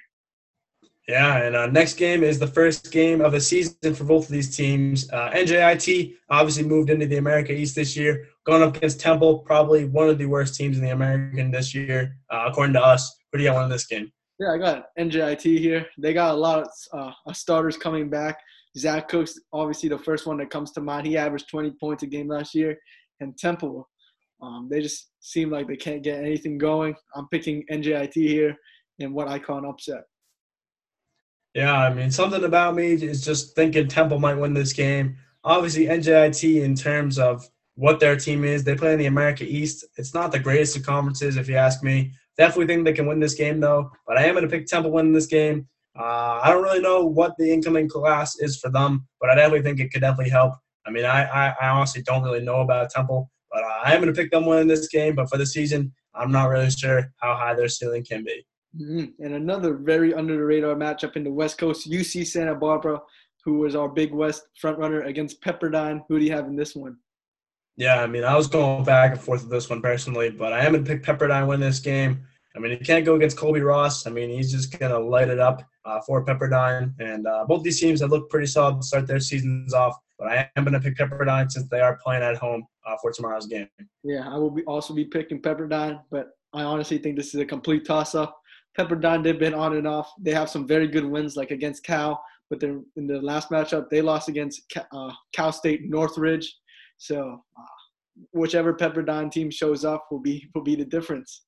[1.09, 4.31] Yeah, and uh, next game is the first game of the season for both of
[4.31, 5.11] these teams.
[5.11, 9.85] Uh, NJIT obviously moved into the America East this year, going up against Temple, probably
[9.85, 13.11] one of the worst teams in the American this year, uh, according to us.
[13.31, 14.11] Who do you got in this game?
[14.39, 15.87] Yeah, I got NJIT here.
[15.97, 18.37] They got a lot of uh, starters coming back.
[18.77, 21.07] Zach Cooks obviously the first one that comes to mind.
[21.07, 22.77] He averaged 20 points a game last year.
[23.19, 23.89] And Temple,
[24.43, 26.93] Um, they just seem like they can't get anything going.
[27.15, 28.55] I'm picking NJIT here
[28.99, 30.03] in what I call an upset.
[31.55, 35.17] Yeah, I mean, something about me is just thinking Temple might win this game.
[35.43, 39.85] Obviously, NJIT, in terms of what their team is, they play in the America East.
[39.97, 42.11] It's not the greatest of conferences, if you ask me.
[42.37, 43.89] Definitely think they can win this game, though.
[44.05, 45.67] But I am going to pick Temple winning this game.
[45.97, 49.63] Uh, I don't really know what the incoming class is for them, but I definitely
[49.63, 50.53] think it could definitely help.
[50.85, 54.01] I mean, I, I, I honestly don't really know about Temple, but uh, I am
[54.01, 55.15] going to pick them winning this game.
[55.15, 58.45] But for the season, I'm not really sure how high their ceiling can be.
[58.77, 59.23] Mm-hmm.
[59.23, 63.01] And another very under the radar matchup in the West Coast, UC Santa Barbara,
[63.43, 66.03] who was our Big West frontrunner against Pepperdine.
[66.07, 66.97] Who do you have in this one?
[67.77, 70.65] Yeah, I mean, I was going back and forth with this one personally, but I
[70.65, 72.25] am going to pick Pepperdine win this game.
[72.55, 74.05] I mean, you can't go against Colby Ross.
[74.05, 76.93] I mean, he's just going to light it up uh, for Pepperdine.
[76.99, 79.95] And uh, both these teams have looked pretty solid to start their seasons off.
[80.17, 83.11] But I am going to pick Pepperdine since they are playing at home uh, for
[83.11, 83.69] tomorrow's game.
[84.03, 87.45] Yeah, I will be also be picking Pepperdine, but I honestly think this is a
[87.45, 88.38] complete toss-up.
[88.77, 90.11] Pepperdine, they've been on and off.
[90.19, 93.89] They have some very good wins, like against Cal, but then in the last matchup,
[93.89, 96.55] they lost against uh, Cal State Northridge.
[96.97, 97.63] So uh,
[98.31, 101.43] whichever Pepperdine team shows up will be will be the difference.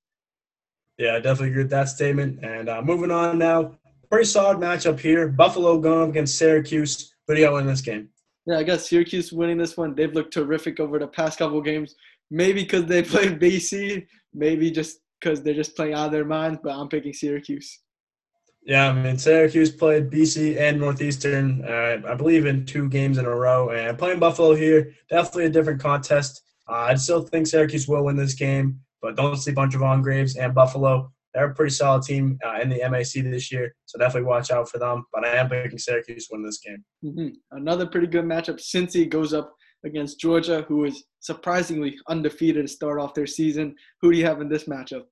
[0.98, 2.44] Yeah, I definitely agree with that statement.
[2.44, 3.78] And uh, moving on now,
[4.10, 5.28] pretty solid matchup here.
[5.28, 7.14] Buffalo going up against Syracuse.
[7.28, 8.10] Who do you winning this game?
[8.46, 9.96] Yeah, I got Syracuse winning this one.
[9.96, 11.96] They've looked terrific over the past couple games.
[12.30, 16.60] Maybe because they played BC, maybe just because they're just playing out of their minds,
[16.64, 17.80] but I'm picking Syracuse.
[18.64, 23.26] Yeah, I mean, Syracuse played BC and Northeastern, uh, I believe, in two games in
[23.26, 23.70] a row.
[23.70, 26.44] And playing Buffalo here, definitely a different contest.
[26.70, 30.36] Uh, I still think Syracuse will win this game, but don't sleep on Jayvon Graves
[30.36, 31.12] and Buffalo.
[31.34, 34.70] They're a pretty solid team uh, in the MAC this year, so definitely watch out
[34.70, 35.06] for them.
[35.14, 36.84] But I am picking Syracuse win this game.
[37.04, 37.58] Mm-hmm.
[37.58, 38.60] Another pretty good matchup.
[38.60, 43.76] Cincy goes up against Georgia, who is surprisingly undefeated to start off their season.
[44.02, 45.04] Who do you have in this matchup?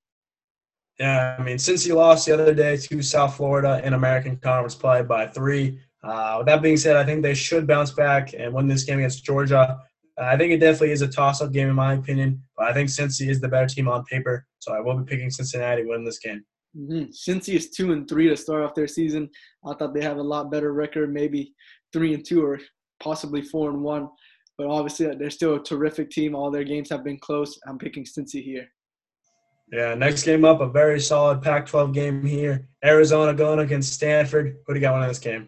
[1.00, 5.02] Yeah, I mean, Cincy lost the other day to South Florida in American Conference play
[5.02, 5.80] by three.
[6.04, 9.00] Uh, with that being said, I think they should bounce back and win this game
[9.00, 9.80] against Georgia.
[10.20, 12.90] Uh, I think it definitely is a toss-up game in my opinion, but I think
[12.90, 16.20] Cincy is the better team on paper, so I will be picking Cincinnati win this
[16.20, 16.44] game.
[16.78, 17.12] Mm-hmm.
[17.12, 19.30] Cincy is two and three to start off their season.
[19.66, 21.54] I thought they have a lot better record, maybe
[21.94, 22.60] three and two or
[23.02, 24.10] possibly four and one.
[24.60, 26.36] But obviously, they're still a terrific team.
[26.36, 27.58] All their games have been close.
[27.66, 28.68] I'm picking Cincy here.
[29.72, 32.68] Yeah, next game up, a very solid Pac-12 game here.
[32.84, 34.58] Arizona going against Stanford.
[34.68, 35.48] Who do you got winning this game?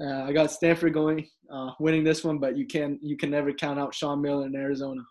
[0.00, 3.52] Uh, I got Stanford going, uh, winning this one, but you can you can never
[3.52, 5.02] count out Sean Miller in Arizona.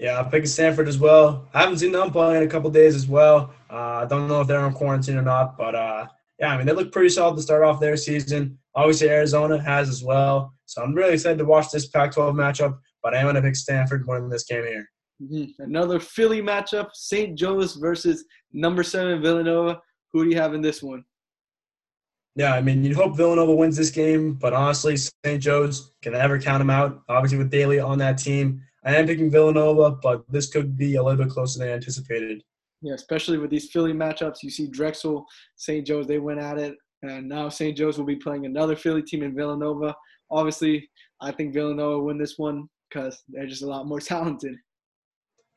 [0.00, 1.48] Yeah, I'm picking Stanford as well.
[1.54, 3.54] I haven't seen them play in a couple days as well.
[3.70, 6.06] Uh, I uh, don't know if they're on quarantine or not, but uh,
[6.38, 8.58] yeah, I mean they look pretty solid to start off their season.
[8.74, 10.52] Obviously, Arizona has as well.
[10.66, 12.78] So I'm really excited to watch this Pac-12 matchup.
[13.02, 14.90] But I am going to pick Stanford winning this game here.
[15.22, 15.62] Mm-hmm.
[15.62, 17.38] Another Philly matchup: St.
[17.38, 19.80] Joe's versus number seven Villanova.
[20.12, 21.04] Who do you have in this one?
[22.34, 25.40] Yeah, I mean, you'd hope Villanova wins this game, but honestly, St.
[25.40, 27.00] Joe's can never count them out.
[27.08, 31.02] Obviously, with Daly on that team, I am picking Villanova, but this could be a
[31.02, 32.42] little bit closer than anticipated.
[32.82, 34.42] Yeah, especially with these Philly matchups.
[34.42, 35.24] You see Drexel,
[35.56, 35.86] St.
[35.86, 37.76] Joe's, they went at it, and now St.
[37.76, 39.94] Joe's will be playing another Philly team in Villanova.
[40.30, 40.88] Obviously,
[41.20, 44.56] I think Villanova win this one because they're just a lot more talented.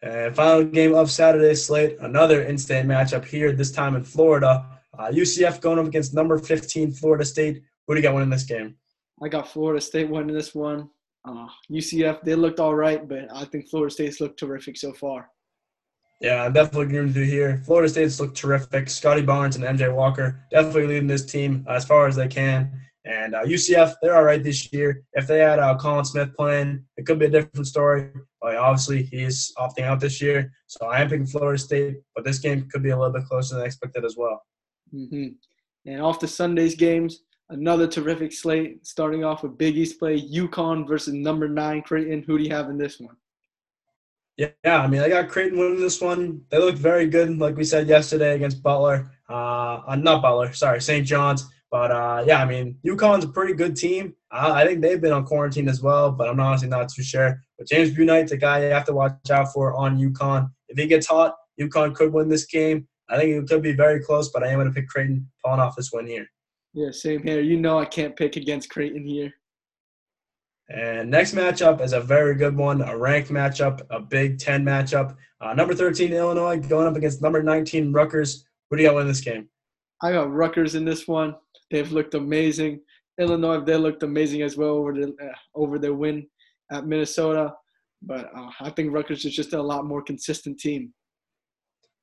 [0.01, 4.65] And final game of Saturday's slate, another in-state matchup here, this time in Florida.
[4.97, 7.61] Uh, UCF going up against number 15 Florida State.
[7.85, 8.75] Who do you got winning this game?
[9.21, 10.89] I got Florida State winning this one.
[11.27, 15.29] Uh, UCF, they looked all right, but I think Florida State's looked terrific so far.
[16.19, 17.61] Yeah, I'm definitely with you here.
[17.65, 18.89] Florida State's looked terrific.
[18.89, 22.71] Scotty Barnes and MJ Walker definitely leading this team as far as they can.
[23.05, 25.03] And uh, UCF, they're all right this year.
[25.13, 28.09] If they had uh, Colin Smith playing, it could be a different story.
[28.41, 30.51] But obviously, he's opting out this year.
[30.67, 33.55] So I am picking Florida State, but this game could be a little bit closer
[33.55, 34.43] than I expected as well.
[34.93, 35.27] Mm-hmm.
[35.85, 38.85] And off to Sunday's games, another terrific slate.
[38.85, 42.23] Starting off with Big East play, UConn versus number nine Creighton.
[42.23, 43.15] Who do you have in this one?
[44.39, 46.41] Yeah, I mean, I got Creighton winning this one.
[46.49, 49.11] They looked very good, like we said yesterday against Butler.
[49.29, 51.05] Uh, uh not Butler, sorry, St.
[51.05, 51.45] John's.
[51.71, 54.15] But uh, yeah, I mean, UConn's a pretty good team.
[54.31, 57.39] I, I, think they've been on quarantine as well, but I'm honestly not too sure.
[57.57, 60.49] But James Bouknight's a guy you have to watch out for on UConn.
[60.69, 62.87] If he gets hot, UConn could win this game.
[63.09, 65.59] I think it could be very close, but I am going to pick Creighton pulling
[65.59, 66.25] off this win here.
[66.73, 67.41] Yeah, same here.
[67.41, 69.33] You know I can't pick against Creighton here.
[70.69, 75.15] And next matchup is a very good one, a ranked matchup, a Big Ten matchup.
[75.41, 78.45] Uh, number 13 Illinois going up against number 19 Rutgers.
[78.69, 79.49] Who do you got in this game?
[80.01, 81.35] I got Rutgers in this one.
[81.71, 82.81] They've looked amazing.
[83.19, 86.27] Illinois, they looked amazing as well over the uh, over their win
[86.71, 87.53] at Minnesota.
[88.01, 90.93] but uh, I think Rutgers is just a lot more consistent team.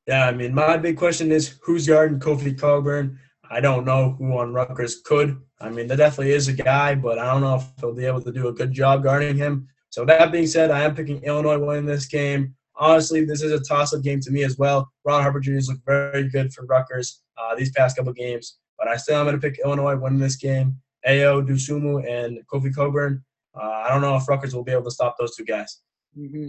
[0.06, 3.18] Yeah, I mean, my big question is who's guarding Kofi Cockburn?
[3.50, 5.40] I don't know who on Rutgers could.
[5.60, 8.22] I mean, there definitely is a guy, but I don't know if he'll be able
[8.22, 9.68] to do a good job guarding him.
[9.90, 12.54] So that being said, I am picking Illinois winning this game.
[12.76, 14.90] Honestly, this is a toss-up game to me as well.
[15.04, 15.54] Ron Harper Jr.
[15.54, 19.24] has looked very good for Rutgers uh, these past couple games, but I still am
[19.24, 20.76] going to pick Illinois winning this game.
[21.08, 23.24] Ayo Dosunmu and Kofi Cockburn.
[23.54, 25.80] Uh, I don't know if Rutgers will be able to stop those two guys.
[26.18, 26.48] Mm-hmm.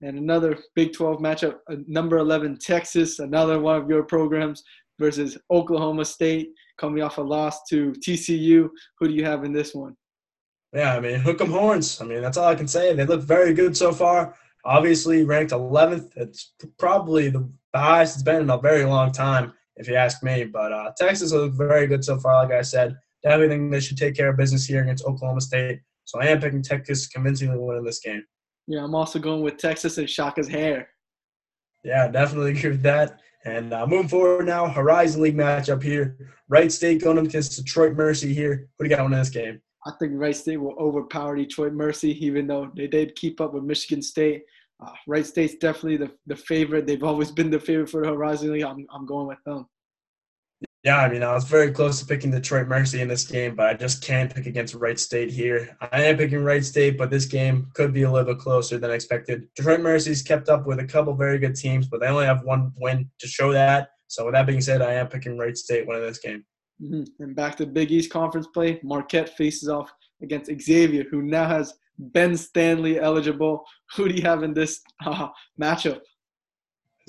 [0.00, 4.62] And another Big 12 matchup, uh, number 11 Texas, another one of your programs
[4.98, 8.68] versus Oklahoma State, coming off a loss to TCU.
[8.98, 9.96] Who do you have in this one?
[10.72, 12.00] Yeah, I mean, hook 'em horns.
[12.00, 12.94] I mean, that's all I can say.
[12.94, 14.34] They look very good so far.
[14.64, 16.12] Obviously, ranked 11th.
[16.16, 20.44] It's probably the highest it's been in a very long time, if you ask me.
[20.44, 22.96] But uh, Texas looks very good so far, like I said.
[23.22, 25.80] Definitely think they should take care of business here against Oklahoma State.
[26.04, 28.24] So I am picking Texas convincingly winning this game.
[28.66, 30.88] Yeah, I'm also going with Texas and Shaka's hair.
[31.84, 33.20] Yeah, definitely agree with that.
[33.44, 36.16] And uh, moving forward now, Horizon League matchup here.
[36.48, 38.68] Wright State going up against Detroit Mercy here.
[38.78, 39.60] Who do you got on this game?
[39.86, 43.64] I think Wright State will overpower Detroit Mercy, even though they did keep up with
[43.64, 44.42] Michigan State.
[44.84, 46.86] Uh, Wright State's definitely the, the favorite.
[46.86, 48.64] They've always been the favorite for the Horizon League.
[48.64, 49.66] I'm, I'm going with them.
[50.88, 53.66] Yeah, I mean, I was very close to picking Detroit Mercy in this game, but
[53.66, 55.76] I just can't pick against Wright State here.
[55.92, 58.90] I am picking Wright State, but this game could be a little bit closer than
[58.90, 59.48] expected.
[59.54, 62.72] Detroit Mercy's kept up with a couple very good teams, but they only have one
[62.78, 63.90] win to show that.
[64.06, 66.42] So, with that being said, I am picking Wright State winning this game.
[66.82, 67.22] Mm-hmm.
[67.22, 71.74] And back to Big East Conference play, Marquette faces off against Xavier, who now has
[71.98, 73.62] Ben Stanley eligible.
[73.94, 75.28] Who do you have in this uh,
[75.60, 76.00] matchup?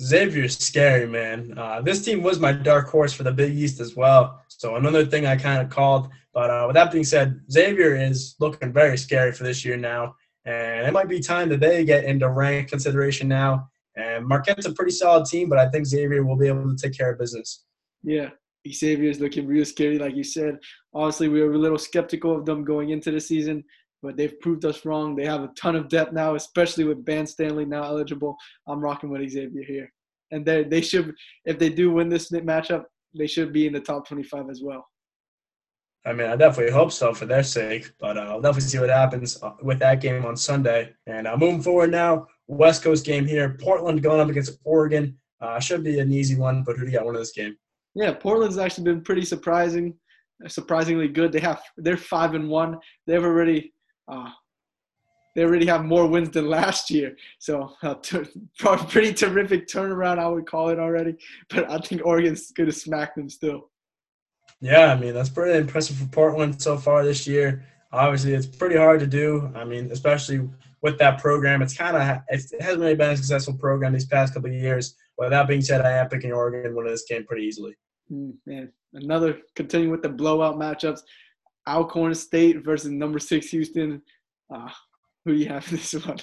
[0.00, 1.54] Xavier's scary, man.
[1.56, 4.42] Uh, this team was my dark horse for the Big East as well.
[4.48, 6.08] So another thing I kind of called.
[6.32, 10.14] But uh, with that being said, Xavier is looking very scary for this year now,
[10.44, 13.68] and it might be time that they get into rank consideration now.
[13.96, 16.96] And Marquette's a pretty solid team, but I think Xavier will be able to take
[16.96, 17.64] care of business.
[18.02, 18.30] Yeah,
[18.68, 20.58] Xavier is looking real scary, like you said.
[20.94, 23.64] Honestly, we were a little skeptical of them going into the season,
[24.02, 25.14] but they've proved us wrong.
[25.14, 28.36] They have a ton of depth now, especially with Ben Stanley now eligible.
[28.66, 29.92] I'm rocking with Xavier here,
[30.30, 32.84] and they they should if they do win this matchup,
[33.16, 34.86] they should be in the top 25 as well.
[36.06, 38.88] I mean, I definitely hope so for their sake, but uh, I'll definitely see what
[38.88, 40.94] happens uh, with that game on Sunday.
[41.06, 43.58] And uh, moving forward now, West Coast game here.
[43.60, 45.18] Portland going up against Oregon.
[45.42, 47.54] Uh, should be an easy one, but who do you got one of this game?
[47.94, 49.94] Yeah, Portland's actually been pretty surprising,
[50.48, 51.32] surprisingly good.
[51.32, 52.78] They have they're five and one.
[53.06, 53.72] They've already
[54.10, 54.30] uh,
[55.34, 57.16] they already have more wins than last year.
[57.38, 61.16] So uh, pretty terrific turnaround, I would call it already.
[61.48, 63.70] But I think Oregon's going to smack them still.
[64.60, 67.64] Yeah, I mean that's pretty impressive for Portland so far this year.
[67.92, 69.50] Obviously, it's pretty hard to do.
[69.54, 70.48] I mean, especially
[70.82, 74.34] with that program, it's kind of it hasn't really been a successful program these past
[74.34, 74.96] couple of years.
[75.16, 77.74] But that being said, I am picking Oregon winning this game pretty easily.
[78.12, 81.00] Mm, man, another continuing with the blowout matchups.
[81.70, 84.02] Alcorn State versus number six Houston.
[84.52, 84.68] Uh,
[85.24, 86.18] who do you have in this one?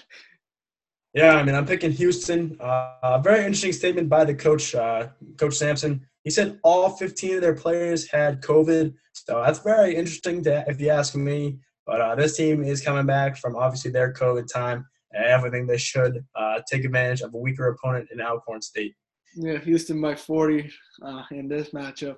[1.13, 2.57] Yeah, I mean, I'm picking Houston.
[2.59, 5.07] Uh, a very interesting statement by the coach, uh,
[5.37, 6.05] Coach Sampson.
[6.23, 8.93] He said all 15 of their players had COVID.
[9.13, 11.57] So that's very interesting, to, if you ask me.
[11.85, 14.85] But uh, this team is coming back from obviously their COVID time.
[15.13, 18.93] And everything they should uh, take advantage of a weaker opponent in Alcorn State.
[19.35, 20.69] Yeah, Houston by 40
[21.01, 22.17] uh, in this matchup.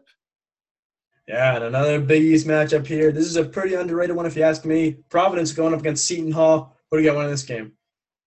[1.29, 3.11] Yeah, and another Big East matchup here.
[3.11, 4.97] This is a pretty underrated one, if you ask me.
[5.09, 6.75] Providence going up against Seton Hall.
[6.89, 7.73] Who do you got winning this game?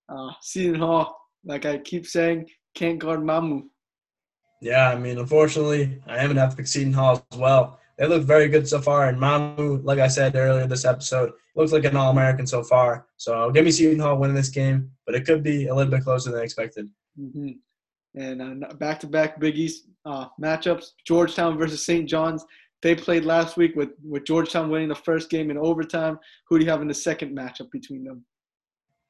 [0.09, 3.65] Uh, Seton Hall, like I keep saying, can't guard Mamu.
[4.61, 7.81] Yeah, I mean, unfortunately, I am going to have to pick Seton Hall as well.
[7.99, 11.73] They look very good so far, and Mamu, like I said earlier this episode, looks
[11.73, 13.09] like an All-American so far.
[13.17, 16.05] So give me Seton Hall winning this game, but it could be a little bit
[16.05, 16.88] closer than expected.
[17.21, 17.49] Mm-hmm.
[18.15, 22.09] And uh, back-to-back Big East uh, matchups: Georgetown versus St.
[22.09, 22.45] John's.
[22.83, 26.18] They played last week with, with Georgetown winning the first game in overtime.
[26.49, 28.25] Who do you have in the second matchup between them?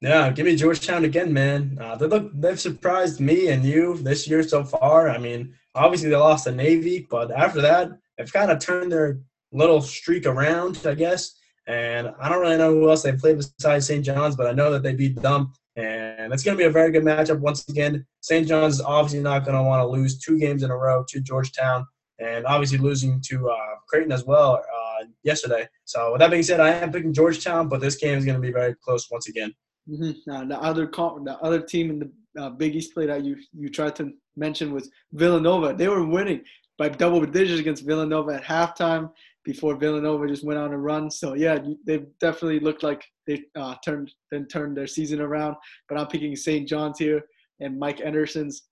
[0.02, 1.78] Yeah, give me Georgetown again, man.
[1.80, 5.08] Uh, they look they've surprised me and you this year so far.
[5.08, 9.20] I mean, obviously they lost to Navy, but after that, they've kind of turned their
[9.52, 11.34] little streak around, I guess.
[11.68, 14.04] And I don't really know who else they played besides St.
[14.04, 15.52] John's, but I know that they beat them.
[15.76, 18.04] And it's going to be a very good matchup once again.
[18.20, 18.46] St.
[18.46, 21.20] John's is obviously not going to want to lose two games in a row to
[21.20, 21.86] Georgetown
[22.22, 25.68] and obviously losing to uh, Creighton as well uh, yesterday.
[25.84, 28.40] So with that being said, I am picking Georgetown, but this game is going to
[28.40, 29.52] be very close once again.
[29.88, 30.30] Mm-hmm.
[30.30, 33.68] Uh, the other the other team in the uh, Big East play that you you
[33.68, 35.74] tried to mention was Villanova.
[35.74, 36.42] They were winning
[36.78, 39.10] by double digits against Villanova at halftime
[39.44, 41.10] before Villanova just went on a run.
[41.10, 45.56] So yeah, they definitely looked like they uh, turned then turned their season around.
[45.88, 46.68] But I'm picking St.
[46.68, 47.22] John's here
[47.60, 48.62] and Mike Anderson's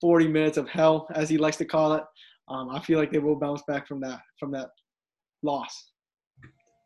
[0.00, 2.04] 40 minutes of hell, as he likes to call it.
[2.48, 4.70] Um, I feel like they will bounce back from that from that
[5.42, 5.90] loss.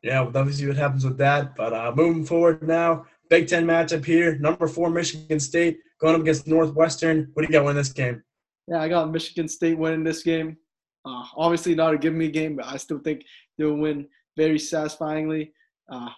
[0.03, 1.55] Yeah, we'll definitely see what happens with that.
[1.55, 4.39] But uh, moving forward now, Big Ten matchup here.
[4.39, 7.31] Number four, Michigan State going up against Northwestern.
[7.35, 8.23] What do you got winning this game?
[8.67, 10.57] Yeah, I got Michigan State winning this game.
[11.05, 13.25] Uh, obviously not a give me game, but I still think
[13.59, 14.07] they'll win
[14.37, 15.53] very satisfyingly.
[15.91, 16.11] Uh,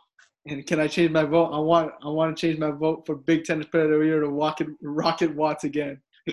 [0.46, 1.52] and can I change my vote?
[1.52, 4.20] I want I want to change my vote for Big Ten Player of the Year
[4.20, 6.00] to Rocket Rocket Watts again.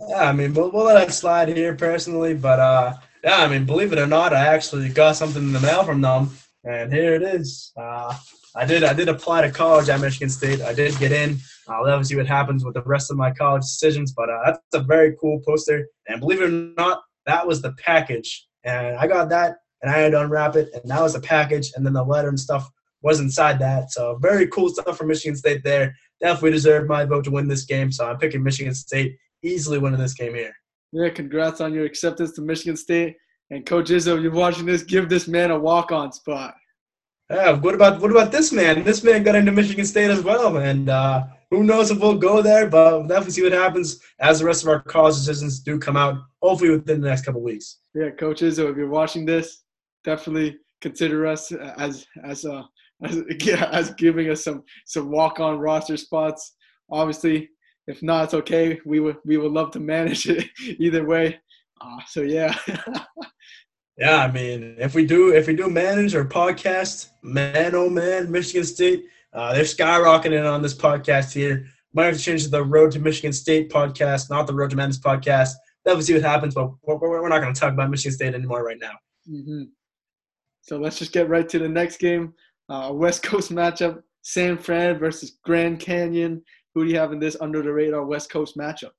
[0.00, 2.94] yeah, I mean, we'll, we'll let it slide here personally, but uh,
[3.24, 6.00] yeah, I mean, believe it or not, I actually got something in the mail from
[6.00, 6.30] them,
[6.64, 7.72] and here it is.
[7.76, 8.16] Uh,
[8.54, 10.60] I did I did apply to college at Michigan State.
[10.60, 11.38] I did get in.
[11.68, 14.60] I'll never see what happens with the rest of my college decisions, but uh, that's
[14.74, 15.86] a very cool poster.
[16.08, 19.98] And believe it or not, that was the package, and I got that, and I
[19.98, 22.70] had to unwrap it, and that was the package, and then the letter and stuff
[23.02, 23.92] was inside that.
[23.92, 25.94] So very cool stuff from Michigan State there.
[26.20, 27.92] Definitely deserved my vote to win this game.
[27.92, 29.16] So I'm picking Michigan State
[29.46, 30.52] easily winning this game here.
[30.92, 33.16] Yeah, congrats on your acceptance to Michigan State.
[33.50, 36.54] And Coach Izzo, if you're watching this, give this man a walk-on spot.
[37.30, 38.84] Yeah, what about what about this man?
[38.84, 42.40] This man got into Michigan State as well, and uh, who knows if we'll go
[42.40, 45.78] there, but we'll definitely see what happens as the rest of our college decisions do
[45.78, 47.78] come out, hopefully within the next couple weeks.
[47.94, 49.64] Yeah, Coach Izzo, if you're watching this,
[50.04, 52.62] definitely consider us as as uh,
[53.02, 53.22] as,
[53.72, 56.54] as giving us some some walk-on roster spots.
[56.90, 57.48] Obviously,
[57.86, 58.80] if not, it's okay.
[58.84, 61.40] We would we would love to manage it either way.
[61.80, 62.54] Uh, so yeah.
[63.98, 68.30] Yeah, I mean, if we do if we do manage our podcast, man oh man,
[68.30, 71.64] Michigan State, uh, they're skyrocketing on this podcast here.
[71.94, 74.98] Might have to change the Road to Michigan State podcast, not the Road to Madness
[74.98, 75.52] podcast.
[75.84, 78.34] That will see what happens, but we're, we're not going to talk about Michigan State
[78.34, 78.92] anymore right now.
[79.30, 79.62] Mm-hmm.
[80.60, 82.34] So let's just get right to the next game.
[82.68, 86.42] Uh, West Coast matchup: San Fran versus Grand Canyon.
[86.76, 88.90] Who do you have in this under the radar West Coast matchup?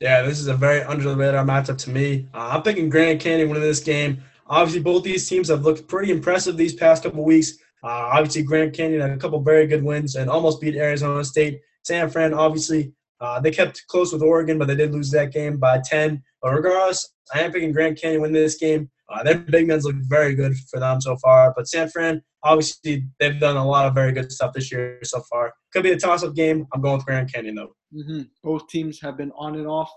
[0.00, 2.26] Yeah, this is a very under the radar matchup to me.
[2.34, 4.24] Uh, I'm picking Grand Canyon winning this game.
[4.48, 7.58] Obviously, both these teams have looked pretty impressive these past couple weeks.
[7.84, 11.60] Uh, obviously, Grand Canyon had a couple very good wins and almost beat Arizona State.
[11.84, 15.58] San Fran, obviously, uh, they kept close with Oregon, but they did lose that game
[15.58, 16.20] by 10.
[16.42, 18.90] But regardless, I am picking Grand Canyon win this game.
[19.08, 21.52] Uh, their big men's look very good for them so far.
[21.56, 25.22] But San Fran, obviously, they've done a lot of very good stuff this year so
[25.30, 25.52] far.
[25.72, 26.66] Could be a toss-up game.
[26.72, 27.76] I'm going with Grand Canyon though.
[27.94, 28.22] Mm-hmm.
[28.42, 29.92] Both teams have been on and off.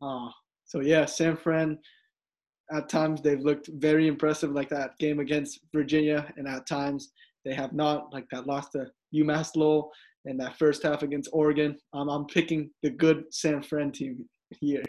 [0.00, 0.28] Uh,
[0.64, 1.78] so yeah, San Fran.
[2.72, 7.12] At times they've looked very impressive, like that game against Virginia, and at times
[7.44, 9.90] they have not, like that loss to UMass Lowell
[10.24, 11.76] in that first half against Oregon.
[11.92, 14.26] Um, I'm picking the good San Fran team
[14.60, 14.82] here.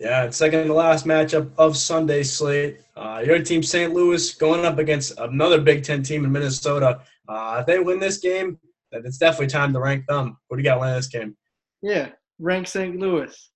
[0.00, 2.80] Yeah, it's second to last matchup of Sunday slate.
[2.96, 3.92] Uh, your team, St.
[3.92, 7.00] Louis, going up against another Big Ten team in Minnesota.
[7.28, 8.58] Uh, if they win this game,
[8.92, 10.36] it's definitely time to rank them.
[10.48, 11.36] What do you got winning this game?
[11.82, 12.98] Yeah, rank St.
[12.98, 13.50] Louis.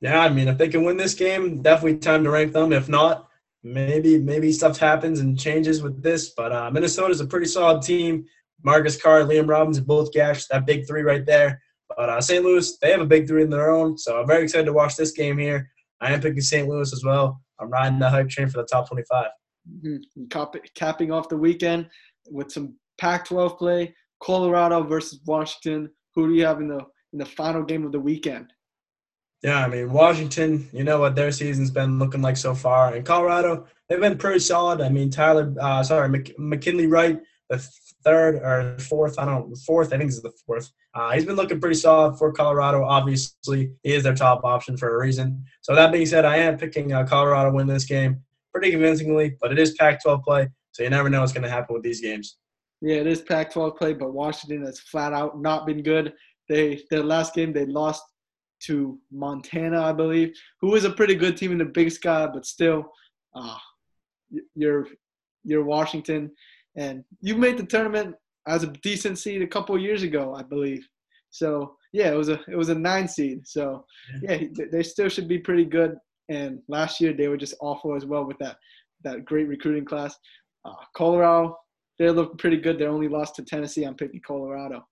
[0.00, 2.72] Yeah, I mean, if they can win this game, definitely time to rank them.
[2.72, 3.28] If not,
[3.62, 6.30] maybe maybe stuff happens and changes with this.
[6.30, 8.24] But uh, Minnesota's a pretty solid team.
[8.62, 11.62] Marcus Carr, Liam Robbins, both gashed that big three right there.
[11.96, 12.44] But uh, St.
[12.44, 14.96] Louis, they have a big three in their own, so I'm very excited to watch
[14.96, 15.70] this game here.
[16.00, 16.68] I am picking St.
[16.68, 17.40] Louis as well.
[17.58, 19.26] I'm riding the hype train for the top 25.
[19.84, 20.24] Mm-hmm.
[20.30, 21.88] Cap- capping off the weekend
[22.30, 25.90] with some Pac-12 play, Colorado versus Washington.
[26.14, 26.80] Who do you have in the
[27.12, 28.52] in the final game of the weekend?
[29.42, 30.68] Yeah, I mean Washington.
[30.72, 34.40] You know what their season's been looking like so far, and Colorado they've been pretty
[34.40, 34.80] solid.
[34.80, 37.66] I mean Tyler, uh, sorry, Mc, McKinley Wright, the
[38.04, 40.70] third or fourth, I don't know, fourth, I think is the fourth.
[40.94, 42.84] Uh, he's been looking pretty solid for Colorado.
[42.84, 45.44] Obviously, he is their top option for a reason.
[45.60, 48.22] So that being said, I am picking uh, Colorado win this game
[48.52, 51.74] pretty convincingly, but it is Pac-12 play, so you never know what's going to happen
[51.74, 52.36] with these games.
[52.80, 56.14] Yeah, it is Pac-12 play, but Washington has flat out not been good.
[56.48, 58.02] They their last game they lost
[58.60, 62.44] to Montana, I believe, who is a pretty good team in the Big Sky, but
[62.46, 62.90] still,
[63.34, 63.56] uh,
[64.54, 64.86] you're
[65.44, 66.30] you're Washington,
[66.80, 68.16] and you made the tournament
[68.48, 70.86] as a decent seed a couple years ago, I believe.
[71.28, 73.46] So yeah, it was a it was a nine seed.
[73.46, 73.84] So
[74.22, 75.96] yeah, they still should be pretty good.
[76.30, 78.56] And last year they were just awful as well with that
[79.04, 80.16] that great recruiting class.
[80.64, 81.56] Uh, Colorado,
[81.98, 82.78] they look pretty good.
[82.78, 83.84] They only lost to Tennessee.
[83.84, 84.86] I'm picking Colorado.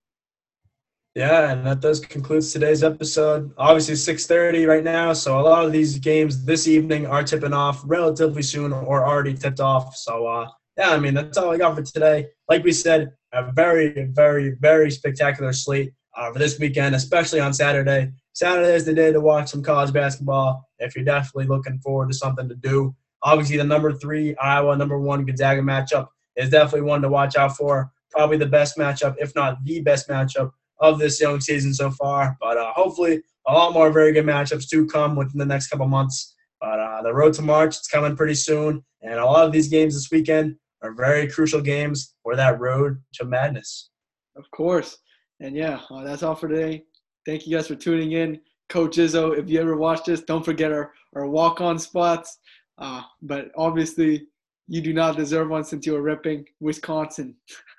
[1.15, 3.53] Yeah, and that does conclude today's episode.
[3.57, 7.83] Obviously, 6:30 right now, so a lot of these games this evening are tipping off
[7.87, 9.97] relatively soon or already tipped off.
[9.97, 10.49] So, uh,
[10.79, 12.29] yeah, I mean that's all I got for today.
[12.49, 17.53] Like we said, a very, very, very spectacular slate uh, for this weekend, especially on
[17.53, 18.13] Saturday.
[18.33, 20.65] Saturday is the day to watch some college basketball.
[20.79, 24.99] If you're definitely looking forward to something to do, obviously the number three Iowa, number
[25.01, 26.07] one Gonzaga matchup
[26.37, 27.91] is definitely one to watch out for.
[28.13, 32.37] Probably the best matchup, if not the best matchup of this young season so far.
[32.41, 35.89] But uh, hopefully, a lot more very good matchups to come within the next couple
[35.89, 36.37] months.
[36.61, 39.69] But uh, the road to March it's coming pretty soon, and a lot of these
[39.69, 43.91] games this weekend are very crucial games for that road to madness.
[44.37, 44.99] Of course.
[45.41, 46.85] And yeah, uh, that's all for today.
[47.27, 48.41] Thank you guys for tuning in.
[48.69, 52.39] Coach Izzo, if you ever watch this, don't forget our, our walk on spots.
[52.79, 54.27] Uh, but obviously,
[54.69, 57.35] you do not deserve one since you were ripping Wisconsin.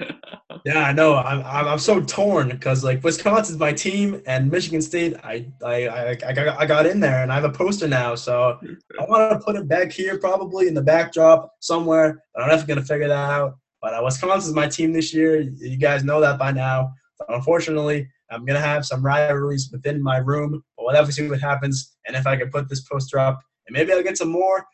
[0.66, 1.16] yeah, I know.
[1.16, 5.88] I'm, I'm, I'm so torn because like Wisconsin's my team and Michigan State, I, I,
[5.88, 8.16] I, I, got, I got in there and I have a poster now.
[8.16, 8.60] So
[9.00, 12.24] I want to put it back here probably in the backdrop somewhere.
[12.34, 13.58] But I'm definitely going to figure that out.
[13.84, 15.42] But uh, Wisconsin's my team this year.
[15.42, 16.92] You guys know that by now.
[17.20, 20.64] But unfortunately, I'm going to have some rivalries within my room.
[20.76, 21.96] But we'll to see what happens.
[22.08, 24.66] And if I can put this poster up, and maybe I'll get some more.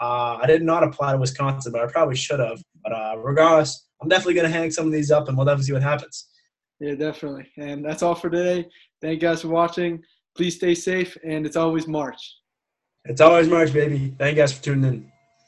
[0.00, 2.62] Uh, I did not apply to Wisconsin, but I probably should have.
[2.82, 5.66] But uh, regardless, I'm definitely going to hang some of these up, and we'll definitely
[5.66, 6.28] see what happens.
[6.80, 7.48] Yeah, definitely.
[7.56, 8.68] And that's all for today.
[9.02, 10.02] Thank you guys for watching.
[10.36, 12.36] Please stay safe, and it's always March.
[13.04, 14.14] It's always March, baby.
[14.18, 15.12] Thank you guys for tuning in.